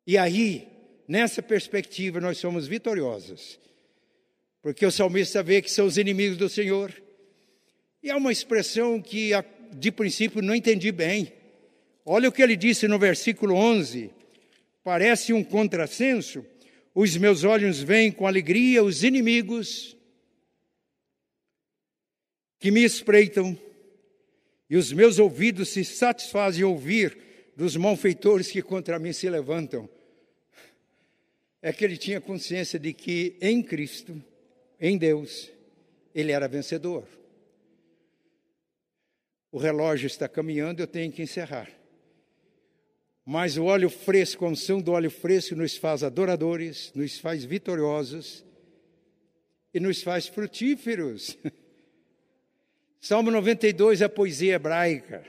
e 0.06 0.18
aí, 0.18 0.68
nessa 1.08 1.42
perspectiva, 1.42 2.20
nós 2.20 2.38
somos 2.38 2.68
vitoriosos. 2.68 3.60
Porque 4.62 4.86
o 4.86 4.92
salmista 4.92 5.44
vê 5.44 5.62
que 5.62 5.72
são 5.72 5.86
os 5.86 5.98
inimigos 5.98 6.38
do 6.38 6.50
Senhor. 6.50 6.94
E 8.02 8.10
há 8.10 8.18
uma 8.18 8.32
expressão 8.32 9.02
que, 9.02 9.32
de 9.74 9.92
princípio, 9.92 10.42
não 10.42 10.56
entendi 10.56 10.92
bem. 10.92 11.32
Olha 12.06 12.30
o 12.30 12.32
que 12.32 12.42
ele 12.42 12.56
disse 12.56 12.88
no 12.88 13.00
versículo 13.00 13.56
11. 13.56 14.12
Parece 14.84 15.34
um 15.34 15.44
contrassenso. 15.44 16.46
Os 16.94 17.16
meus 17.18 17.44
olhos 17.44 17.82
veem 17.82 18.12
com 18.12 18.28
alegria 18.28 18.84
os 18.84 19.04
inimigos 19.04 19.98
que 22.60 22.72
me 22.72 22.82
espreitam, 22.82 23.60
e 24.70 24.78
os 24.78 24.94
meus 24.94 25.20
ouvidos 25.20 25.68
se 25.68 25.84
satisfazem 25.84 26.64
ouvir 26.64 27.18
dos 27.58 27.76
malfeitores 27.76 28.50
que 28.50 28.62
contra 28.62 28.98
mim 28.98 29.12
se 29.12 29.30
levantam. 29.30 29.90
É 31.64 31.72
que 31.72 31.86
ele 31.86 31.96
tinha 31.96 32.20
consciência 32.20 32.78
de 32.78 32.92
que 32.92 33.38
em 33.40 33.64
Cristo, 33.64 34.22
em 34.78 34.98
Deus, 34.98 35.50
ele 36.14 36.34
era 36.34 36.46
vencedor. 36.46 37.08
O 39.50 39.58
relógio 39.58 40.08
está 40.08 40.28
caminhando, 40.28 40.82
eu 40.82 40.88
tenho 40.88 41.10
que 41.10 41.22
encerrar. 41.22 41.72
Mas 43.26 43.56
o 43.56 43.64
óleo 43.64 43.90
fresco, 43.90 44.46
a 44.46 44.50
unção 44.50 44.82
do 44.82 44.92
óleo 44.92 45.10
fresco 45.10 45.56
nos 45.56 45.78
faz 45.78 46.04
adoradores, 46.04 46.92
nos 46.94 47.18
faz 47.18 47.46
vitoriosos 47.46 48.44
e 49.74 49.80
nos 49.80 50.04
faz 50.04 50.28
frutíferos. 50.28 51.38
Salmo 53.00 53.32
92 53.32 54.02
é 54.02 54.06
a 54.06 54.10
poesia 54.10 54.56
hebraica. 54.56 55.24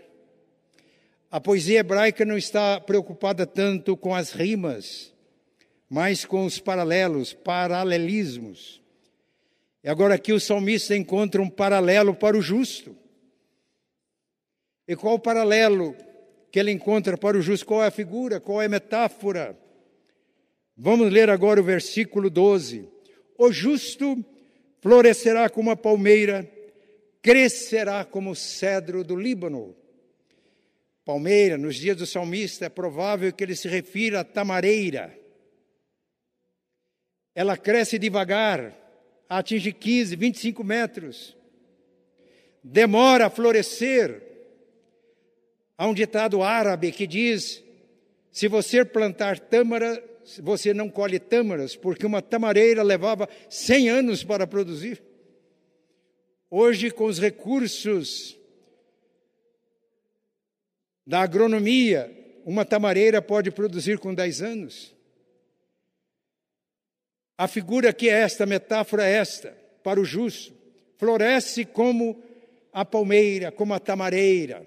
A 1.30 1.40
poesia 1.40 1.78
hebraica 1.78 2.24
não 2.24 2.36
está 2.36 2.80
preocupada 2.80 3.46
tanto 3.46 3.96
com 3.96 4.12
as 4.12 4.32
rimas, 4.32 5.13
mas 5.88 6.24
com 6.24 6.44
os 6.44 6.58
paralelos, 6.58 7.32
paralelismos. 7.32 8.82
E 9.82 9.88
agora 9.88 10.14
aqui 10.14 10.32
o 10.32 10.40
salmista 10.40 10.96
encontra 10.96 11.40
um 11.40 11.48
paralelo 11.48 12.14
para 12.14 12.36
o 12.36 12.42
justo. 12.42 12.96
E 14.88 14.96
qual 14.96 15.14
o 15.14 15.18
paralelo 15.18 15.94
que 16.50 16.58
ele 16.58 16.70
encontra 16.70 17.16
para 17.16 17.36
o 17.36 17.42
justo? 17.42 17.66
Qual 17.66 17.82
é 17.82 17.88
a 17.88 17.90
figura? 17.90 18.40
Qual 18.40 18.60
é 18.60 18.66
a 18.66 18.68
metáfora? 18.68 19.58
Vamos 20.76 21.12
ler 21.12 21.30
agora 21.30 21.60
o 21.60 21.64
versículo 21.64 22.30
12. 22.30 22.88
O 23.38 23.52
justo 23.52 24.24
florescerá 24.80 25.48
como 25.48 25.70
a 25.70 25.76
palmeira, 25.76 26.50
crescerá 27.22 28.04
como 28.04 28.30
o 28.30 28.36
cedro 28.36 29.04
do 29.04 29.16
Líbano 29.16 29.76
palmeira, 31.04 31.58
nos 31.58 31.76
dias 31.76 31.96
do 31.96 32.06
salmista, 32.06 32.66
é 32.66 32.68
provável 32.68 33.30
que 33.32 33.44
ele 33.44 33.54
se 33.54 33.68
refira 33.68 34.20
à 34.20 34.24
tamareira. 34.24 35.16
Ela 37.34 37.56
cresce 37.56 37.98
devagar, 37.98 38.74
atinge 39.28 39.72
15, 39.72 40.14
25 40.16 40.62
metros. 40.62 41.36
Demora 42.62 43.26
a 43.26 43.30
florescer. 43.30 44.22
Há 45.76 45.86
um 45.88 45.94
ditado 45.94 46.42
árabe 46.42 46.92
que 46.92 47.06
diz: 47.06 47.62
se 48.30 48.46
você 48.48 48.84
plantar 48.84 49.38
tâmara, 49.38 50.02
você 50.40 50.72
não 50.72 50.88
colhe 50.88 51.18
tâmaras, 51.18 51.76
porque 51.76 52.06
uma 52.06 52.22
tamareira 52.22 52.82
levava 52.82 53.28
100 53.50 53.88
anos 53.90 54.24
para 54.24 54.46
produzir. 54.46 55.02
Hoje, 56.48 56.90
com 56.90 57.06
os 57.06 57.18
recursos 57.18 58.38
da 61.06 61.20
agronomia, 61.20 62.10
uma 62.44 62.64
tamareira 62.64 63.20
pode 63.20 63.50
produzir 63.50 63.98
com 63.98 64.14
10 64.14 64.42
anos. 64.42 64.93
A 67.36 67.48
figura 67.48 67.92
que 67.92 68.08
é 68.08 68.20
esta, 68.20 68.44
a 68.44 68.46
metáfora 68.46 69.06
é 69.06 69.12
esta, 69.12 69.56
para 69.82 70.00
o 70.00 70.04
justo, 70.04 70.54
floresce 70.96 71.64
como 71.64 72.22
a 72.72 72.84
palmeira, 72.84 73.50
como 73.50 73.74
a 73.74 73.80
tamareira. 73.80 74.64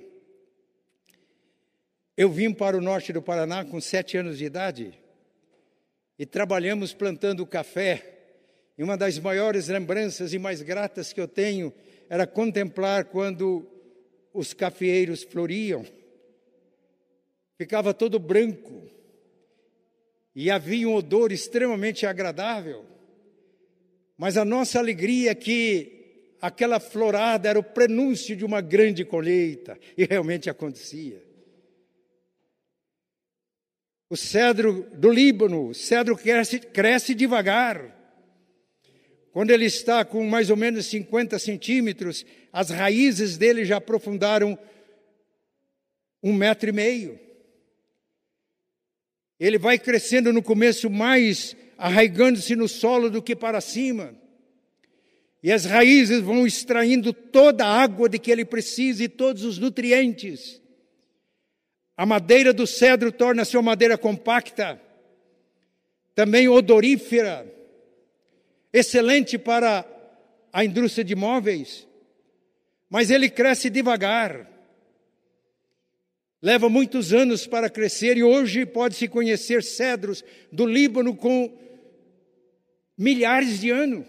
Eu 2.15 2.29
vim 2.29 2.53
para 2.53 2.77
o 2.77 2.81
norte 2.81 3.13
do 3.13 3.21
Paraná 3.21 3.63
com 3.63 3.79
sete 3.79 4.17
anos 4.17 4.37
de 4.37 4.45
idade 4.45 4.99
e 6.17 6.25
trabalhamos 6.25 6.93
plantando 6.93 7.45
café. 7.45 8.15
E 8.77 8.83
uma 8.83 8.97
das 8.97 9.17
maiores 9.19 9.67
lembranças 9.67 10.33
e 10.33 10.39
mais 10.39 10.61
gratas 10.61 11.13
que 11.13 11.21
eu 11.21 11.27
tenho 11.27 11.73
era 12.09 12.27
contemplar 12.27 13.05
quando 13.05 13.65
os 14.33 14.53
cafeeiros 14.53 15.23
floriam 15.23 15.85
ficava 17.57 17.93
todo 17.93 18.19
branco 18.19 18.86
e 20.39 20.51
havia 20.51 20.87
um 20.87 20.93
odor 20.93 21.31
extremamente 21.31 22.05
agradável. 22.05 22.85
Mas 24.15 24.37
a 24.37 24.45
nossa 24.45 24.77
alegria 24.77 25.31
é 25.31 25.35
que 25.35 26.35
aquela 26.39 26.79
florada 26.79 27.49
era 27.49 27.57
o 27.57 27.63
prenúncio 27.63 28.35
de 28.35 28.45
uma 28.45 28.61
grande 28.61 29.03
colheita, 29.03 29.79
e 29.97 30.05
realmente 30.05 30.47
acontecia. 30.47 31.25
O 34.07 34.15
cedro 34.15 34.87
do 34.93 35.09
Líbano, 35.09 35.69
o 35.69 35.73
cedro 35.73 36.15
cresce, 36.15 36.59
cresce 36.59 37.15
devagar. 37.15 37.95
Quando 39.31 39.49
ele 39.49 39.65
está 39.65 40.05
com 40.05 40.23
mais 40.23 40.51
ou 40.51 40.55
menos 40.55 40.85
50 40.85 41.39
centímetros, 41.39 42.23
as 42.53 42.69
raízes 42.69 43.39
dele 43.39 43.65
já 43.65 43.77
aprofundaram 43.77 44.55
um 46.21 46.31
metro 46.31 46.69
e 46.69 46.71
meio. 46.71 47.26
Ele 49.39 49.57
vai 49.57 49.77
crescendo 49.77 50.33
no 50.33 50.41
começo 50.41 50.89
mais 50.89 51.55
arraigando-se 51.77 52.55
no 52.55 52.67
solo 52.67 53.09
do 53.09 53.21
que 53.21 53.35
para 53.35 53.61
cima. 53.61 54.15
E 55.43 55.51
as 55.51 55.65
raízes 55.65 56.21
vão 56.21 56.47
extraindo 56.47 57.13
toda 57.13 57.65
a 57.65 57.81
água 57.81 58.09
de 58.09 58.17
que 58.17 58.31
ele 58.31 58.43
precisa 58.43 59.03
e 59.03 59.07
todos 59.07 59.43
os 59.43 59.57
nutrientes. 59.57 60.61
A 61.95 62.05
madeira 62.05 62.51
do 62.51 62.65
cedro 62.65 63.11
torna-se 63.11 63.55
uma 63.55 63.63
madeira 63.63 63.97
compacta, 63.97 64.81
também 66.15 66.47
odorífera, 66.47 67.45
excelente 68.73 69.37
para 69.37 69.85
a 70.51 70.65
indústria 70.65 71.03
de 71.03 71.15
móveis, 71.15 71.87
mas 72.89 73.09
ele 73.09 73.29
cresce 73.29 73.69
devagar. 73.69 74.56
Leva 76.41 76.69
muitos 76.69 77.13
anos 77.13 77.47
para 77.47 77.69
crescer 77.69 78.15
e 78.15 78.23
hoje 78.23 78.65
pode-se 78.65 79.07
conhecer 79.07 79.63
cedros 79.63 80.23
do 80.51 80.67
Líbano 80.67 81.15
com 81.15 81.51
milhares 82.95 83.59
de 83.59 83.71
anos. 83.71 84.05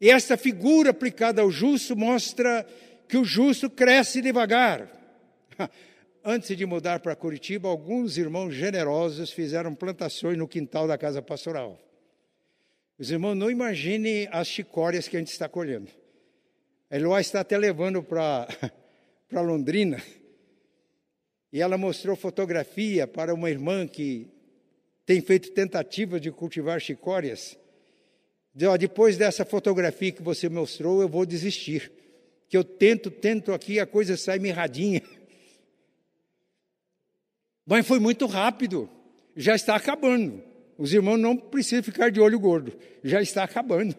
E 0.00 0.10
esta 0.10 0.36
figura 0.36 0.90
aplicada 0.90 1.40
ao 1.40 1.50
justo 1.50 1.96
mostra 1.96 2.66
que 3.08 3.16
o 3.16 3.24
justo 3.24 3.70
cresce 3.70 4.20
devagar. 4.20 4.92
Antes 6.22 6.54
de 6.54 6.66
mudar 6.66 7.00
para 7.00 7.16
Curitiba, 7.16 7.68
alguns 7.68 8.18
irmãos 8.18 8.52
generosos 8.52 9.30
fizeram 9.30 9.74
plantações 9.74 10.36
no 10.36 10.46
quintal 10.46 10.86
da 10.86 10.98
casa 10.98 11.22
pastoral. 11.22 11.80
Os 12.98 13.10
irmãos 13.10 13.34
não 13.34 13.50
imaginem 13.50 14.28
as 14.30 14.46
chicórias 14.46 15.08
que 15.08 15.16
a 15.16 15.18
gente 15.18 15.32
está 15.32 15.48
colhendo. 15.48 15.90
Eloá 16.90 17.20
está 17.20 17.40
até 17.40 17.56
levando 17.56 18.02
para 18.02 18.46
Londrina 19.32 20.02
e 21.52 21.60
ela 21.60 21.78
mostrou 21.78 22.14
fotografia 22.14 23.06
para 23.06 23.34
uma 23.34 23.50
irmã 23.50 23.86
que 23.86 24.28
tem 25.06 25.20
feito 25.20 25.50
tentativa 25.52 26.20
de 26.20 26.30
cultivar 26.30 26.80
chicórias. 26.80 27.58
Diz, 28.54 28.68
ó, 28.68 28.76
depois 28.76 29.16
dessa 29.16 29.44
fotografia 29.44 30.12
que 30.12 30.22
você 30.22 30.48
mostrou, 30.48 31.00
eu 31.00 31.08
vou 31.08 31.24
desistir. 31.24 31.90
Que 32.48 32.56
eu 32.56 32.64
tento, 32.64 33.10
tento 33.10 33.52
aqui, 33.52 33.80
a 33.80 33.86
coisa 33.86 34.16
sai 34.16 34.38
mirradinha. 34.38 35.02
Mas 37.64 37.86
foi 37.86 37.98
muito 37.98 38.26
rápido. 38.26 38.88
Já 39.34 39.54
está 39.54 39.76
acabando. 39.76 40.42
Os 40.76 40.92
irmãos 40.92 41.18
não 41.18 41.36
precisam 41.36 41.82
ficar 41.82 42.10
de 42.10 42.20
olho 42.20 42.38
gordo. 42.38 42.76
Já 43.02 43.22
está 43.22 43.44
acabando. 43.44 43.96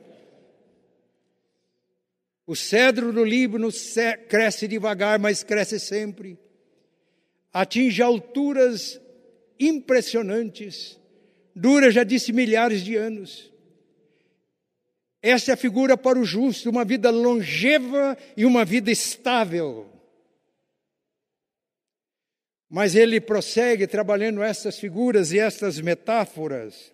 O 2.46 2.56
cedro 2.56 3.12
do 3.14 3.24
Líbano 3.24 3.70
cresce 4.28 4.68
devagar, 4.68 5.20
mas 5.20 5.44
cresce 5.44 5.80
sempre 5.80 6.38
atinge 7.54 8.02
alturas 8.02 9.00
impressionantes, 9.60 11.00
dura, 11.56 11.92
já 11.92 12.04
disse, 12.04 12.32
milhares 12.32 12.84
de 12.84 12.96
anos. 12.96 13.52
Essa 15.22 15.52
é 15.52 15.54
a 15.54 15.58
figura 15.58 15.98
para 15.98 16.18
o 16.18 16.24
justo, 16.24 16.70
uma 16.70 16.86
vida 16.86 17.10
longeva 17.10 18.18
e 18.38 18.46
uma 18.46 18.64
vida 18.64 18.90
estável. 18.90 19.86
Mas 22.70 22.96
ele 22.96 23.20
prossegue 23.20 23.88
trabalhando 23.88 24.42
essas 24.42 24.80
figuras 24.80 25.32
e 25.32 25.40
estas 25.40 25.82
metáforas. 25.82 26.94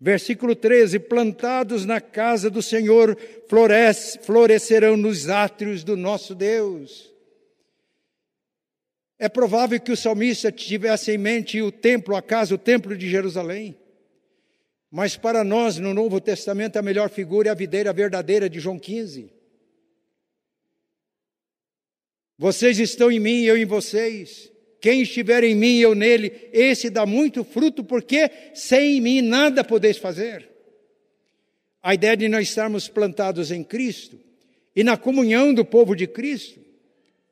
Versículo 0.00 0.56
13: 0.56 0.98
Plantados 0.98 1.84
na 1.84 2.00
casa 2.00 2.50
do 2.50 2.62
Senhor, 2.62 3.16
florescerão 4.22 4.96
nos 4.96 5.28
átrios 5.28 5.84
do 5.84 5.96
nosso 5.96 6.34
Deus. 6.34 7.15
É 9.18 9.28
provável 9.28 9.80
que 9.80 9.92
o 9.92 9.96
salmista 9.96 10.52
tivesse 10.52 11.12
em 11.12 11.18
mente 11.18 11.60
o 11.62 11.72
templo, 11.72 12.14
a 12.14 12.22
casa, 12.22 12.54
o 12.54 12.58
templo 12.58 12.96
de 12.96 13.08
Jerusalém. 13.08 13.76
Mas 14.90 15.16
para 15.16 15.42
nós, 15.42 15.78
no 15.78 15.94
Novo 15.94 16.20
Testamento, 16.20 16.76
a 16.76 16.82
melhor 16.82 17.08
figura 17.08 17.48
é 17.48 17.52
a 17.52 17.54
videira 17.54 17.92
verdadeira 17.92 18.48
de 18.48 18.60
João 18.60 18.78
15. 18.78 19.32
Vocês 22.38 22.78
estão 22.78 23.10
em 23.10 23.18
mim, 23.18 23.42
eu 23.42 23.56
em 23.56 23.64
vocês. 23.64 24.52
Quem 24.80 25.02
estiver 25.02 25.42
em 25.42 25.54
mim 25.54 25.78
eu 25.78 25.94
nele, 25.94 26.50
esse 26.52 26.90
dá 26.90 27.06
muito 27.06 27.42
fruto, 27.42 27.82
porque 27.82 28.30
sem 28.54 29.00
mim 29.00 29.22
nada 29.22 29.64
podeis 29.64 29.96
fazer. 29.96 30.48
A 31.82 31.94
ideia 31.94 32.16
de 32.16 32.28
nós 32.28 32.48
estarmos 32.48 32.88
plantados 32.88 33.50
em 33.50 33.64
Cristo 33.64 34.20
e 34.74 34.84
na 34.84 34.96
comunhão 34.96 35.54
do 35.54 35.64
povo 35.64 35.96
de 35.96 36.06
Cristo 36.06 36.60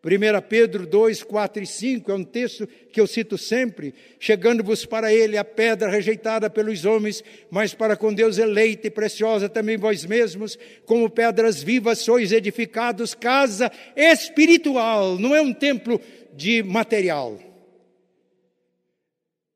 1 0.04 0.42
Pedro 0.46 0.86
2, 0.86 1.22
4 1.22 1.62
e 1.62 1.66
5 1.66 2.12
é 2.12 2.14
um 2.14 2.24
texto 2.24 2.68
que 2.92 3.00
eu 3.00 3.06
cito 3.06 3.38
sempre. 3.38 3.94
Chegando-vos 4.20 4.84
para 4.84 5.10
ele 5.10 5.38
a 5.38 5.44
pedra 5.44 5.88
rejeitada 5.88 6.50
pelos 6.50 6.84
homens, 6.84 7.24
mas 7.50 7.72
para 7.72 7.96
com 7.96 8.12
Deus 8.12 8.36
eleita 8.36 8.86
e 8.86 8.90
preciosa 8.90 9.48
também 9.48 9.78
vós 9.78 10.04
mesmos, 10.04 10.58
como 10.84 11.08
pedras 11.08 11.62
vivas 11.62 12.00
sois 12.00 12.32
edificados, 12.32 13.14
casa 13.14 13.72
espiritual, 13.96 15.18
não 15.18 15.34
é 15.34 15.40
um 15.40 15.54
templo 15.54 15.98
de 16.34 16.62
material. 16.62 17.40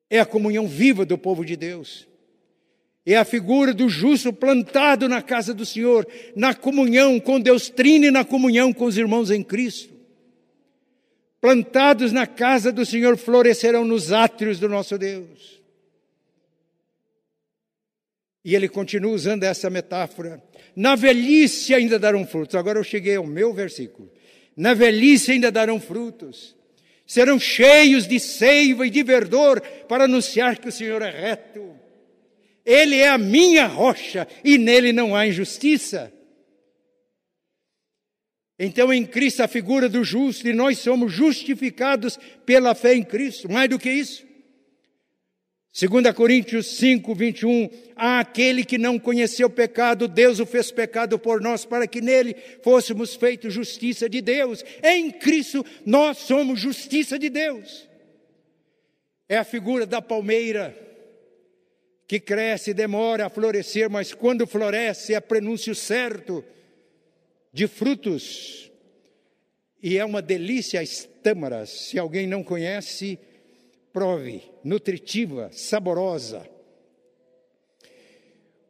É 0.09 0.19
a 0.19 0.25
comunhão 0.25 0.67
viva 0.67 1.05
do 1.05 1.19
povo 1.19 1.45
de 1.45 1.57
Deus. 1.57 2.09
É 3.05 3.17
a 3.17 3.25
figura 3.25 3.75
do 3.75 3.87
justo 3.87 4.33
plantado 4.33 5.11
na 5.11 5.21
casa 5.21 5.53
do 5.53 5.67
Senhor, 5.67 6.07
na 6.35 6.55
comunhão 6.55 7.21
com 7.21 7.39
Deus 7.39 7.69
Trino 7.69 8.07
e 8.07 8.11
na 8.11 8.25
comunhão 8.25 8.73
com 8.73 8.87
os 8.87 8.97
irmãos 8.97 9.31
em 9.31 9.43
Cristo 9.43 9.98
plantados 11.41 12.13
na 12.13 12.27
casa 12.27 12.73
do 12.73 12.85
Senhor, 12.85 13.17
florescerão 13.17 13.85
nos 13.85 14.13
átrios 14.13 14.59
do 14.59 14.69
nosso 14.69 14.99
Deus. 14.99 15.59
E 18.45 18.55
ele 18.55 18.69
continua 18.69 19.13
usando 19.13 19.45
essa 19.45 19.69
metáfora. 19.69 20.43
Na 20.75 20.95
velhice 20.95 21.75
ainda 21.75 21.99
darão 21.99 22.27
frutos. 22.27 22.55
Agora 22.55 22.79
eu 22.79 22.85
cheguei 22.85 23.17
ao 23.17 23.27
meu 23.27 23.53
versículo. 23.53 24.11
Na 24.57 24.75
velhice 24.75 25.33
ainda 25.33 25.51
darão 25.51 25.81
frutos. 25.81 26.57
Serão 27.07 27.39
cheios 27.39 28.07
de 28.07 28.19
seiva 28.19 28.87
e 28.87 28.91
de 28.91 29.03
verdor 29.03 29.61
para 29.89 30.05
anunciar 30.05 30.59
que 30.59 30.69
o 30.69 30.73
Senhor 30.73 31.03
é 31.03 31.11
reto. 31.11 31.75
Ele 32.65 32.97
é 32.97 33.09
a 33.09 33.19
minha 33.19 33.67
rocha 33.67 34.27
e 34.45 34.59
nele 34.59 34.93
não 34.93 35.17
há 35.17 35.27
injustiça. 35.27 36.13
Então, 38.59 38.93
em 38.93 39.07
Cristo, 39.07 39.43
a 39.43 39.49
figura 39.49 39.89
do 39.89 40.03
justo, 40.03 40.49
e 40.49 40.53
nós 40.53 40.79
somos 40.79 41.13
justificados 41.13 42.19
pela 42.45 42.75
fé 42.75 42.95
em 42.95 43.05
Cristo. 43.05 43.51
Mais 43.51 43.71
do 43.71 43.79
que 43.79 43.91
isso. 43.91 44.27
2 45.81 46.13
Coríntios 46.13 46.77
5, 46.77 47.15
21. 47.15 47.71
Há 47.95 48.19
aquele 48.19 48.65
que 48.65 48.77
não 48.77 48.99
conheceu 48.99 49.49
pecado, 49.49 50.09
Deus 50.09 50.41
o 50.41 50.47
fez 50.47 50.73
pecado 50.73 51.21
por 51.21 51.41
nós, 51.41 51.65
para 51.65 51.87
que 51.87 52.01
nele 52.01 52.35
fôssemos 52.63 53.15
feitos 53.15 53.55
justiça 53.55 54.09
de 54.09 54.21
Deus. 54.21 54.65
Em 54.83 55.13
Cristo, 55.13 55.65
nós 55.87 56.19
somos 56.19 56.59
justiça 56.59 57.17
de 57.17 57.29
Deus. 57.29 57.89
É 59.29 59.37
a 59.37 59.45
figura 59.45 59.87
da 59.87 60.03
palmeira 60.03 60.77
que 62.09 62.19
cresce, 62.19 62.75
demora 62.75 63.27
a 63.27 63.31
florescer, 63.31 63.89
mas 63.89 64.13
quando 64.13 64.49
floresce 64.49 65.15
é 65.15 65.21
prenúncio 65.21 65.77
certo 65.77 66.43
de 67.53 67.67
frutos. 67.67 68.71
E 69.83 69.97
é 69.97 70.05
uma 70.05 70.21
delícia 70.21 70.81
as 70.81 71.09
tâmaras. 71.23 71.71
Se 71.71 71.99
alguém 71.99 72.27
não 72.27 72.43
conhece, 72.43 73.19
prove. 73.93 74.43
Nutritiva, 74.65 75.51
saborosa. 75.53 76.49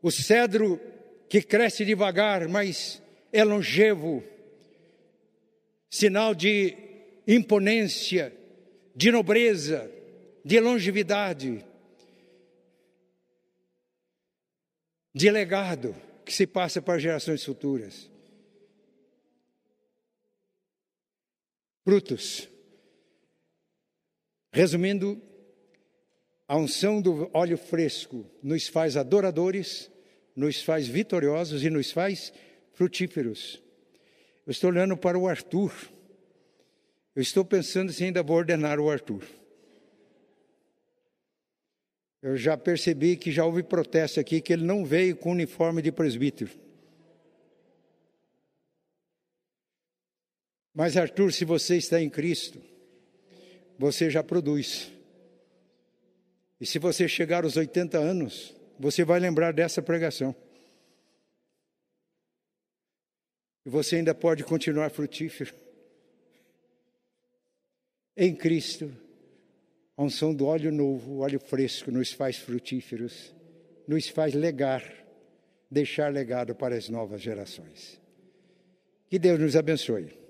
O 0.02 0.10
cedro 0.10 0.80
que 1.28 1.42
cresce 1.42 1.84
devagar, 1.84 2.48
mas 2.48 3.02
é 3.32 3.42
longevo. 3.44 4.22
Sinal 5.90 6.34
de 6.34 6.76
imponência, 7.26 8.32
de 8.94 9.10
nobreza, 9.10 9.90
de 10.44 10.60
longevidade, 10.60 11.64
de 15.14 15.30
legado 15.30 15.94
que 16.24 16.32
se 16.32 16.46
passa 16.46 16.80
para 16.80 16.98
gerações 16.98 17.44
futuras. 17.44 18.10
Frutos. 21.88 22.46
Resumindo, 24.52 25.18
a 26.46 26.54
unção 26.54 27.00
do 27.00 27.30
óleo 27.32 27.56
fresco 27.56 28.26
nos 28.42 28.68
faz 28.68 28.94
adoradores, 28.94 29.90
nos 30.36 30.60
faz 30.60 30.86
vitoriosos 30.86 31.64
e 31.64 31.70
nos 31.70 31.90
faz 31.90 32.30
frutíferos. 32.74 33.62
Eu 34.46 34.50
estou 34.50 34.68
olhando 34.68 34.98
para 34.98 35.18
o 35.18 35.26
Arthur. 35.26 35.72
Eu 37.16 37.22
estou 37.22 37.42
pensando 37.42 37.90
se 37.90 38.04
ainda 38.04 38.22
vou 38.22 38.36
ordenar 38.36 38.78
o 38.78 38.90
Arthur. 38.90 39.24
Eu 42.20 42.36
já 42.36 42.54
percebi 42.54 43.16
que 43.16 43.32
já 43.32 43.46
houve 43.46 43.62
protesto 43.62 44.20
aqui 44.20 44.42
que 44.42 44.52
ele 44.52 44.66
não 44.66 44.84
veio 44.84 45.16
com 45.16 45.32
uniforme 45.32 45.80
de 45.80 45.90
presbítero. 45.90 46.50
Mas, 50.78 50.96
Arthur, 50.96 51.32
se 51.32 51.44
você 51.44 51.76
está 51.76 52.00
em 52.00 52.08
Cristo, 52.08 52.62
você 53.76 54.08
já 54.08 54.22
produz. 54.22 54.92
E 56.60 56.64
se 56.64 56.78
você 56.78 57.08
chegar 57.08 57.42
aos 57.42 57.56
80 57.56 57.98
anos, 57.98 58.54
você 58.78 59.02
vai 59.02 59.18
lembrar 59.18 59.52
dessa 59.52 59.82
pregação. 59.82 60.32
E 63.66 63.68
você 63.68 63.96
ainda 63.96 64.14
pode 64.14 64.44
continuar 64.44 64.88
frutífero. 64.90 65.52
Em 68.16 68.32
Cristo, 68.32 68.96
a 69.96 70.04
unção 70.04 70.32
do 70.32 70.46
óleo 70.46 70.70
novo, 70.70 71.22
óleo 71.22 71.40
fresco, 71.40 71.90
nos 71.90 72.12
faz 72.12 72.36
frutíferos, 72.36 73.34
nos 73.84 74.08
faz 74.08 74.32
legar, 74.32 74.84
deixar 75.68 76.12
legado 76.12 76.54
para 76.54 76.76
as 76.76 76.88
novas 76.88 77.20
gerações. 77.20 78.00
Que 79.10 79.18
Deus 79.18 79.40
nos 79.40 79.56
abençoe. 79.56 80.27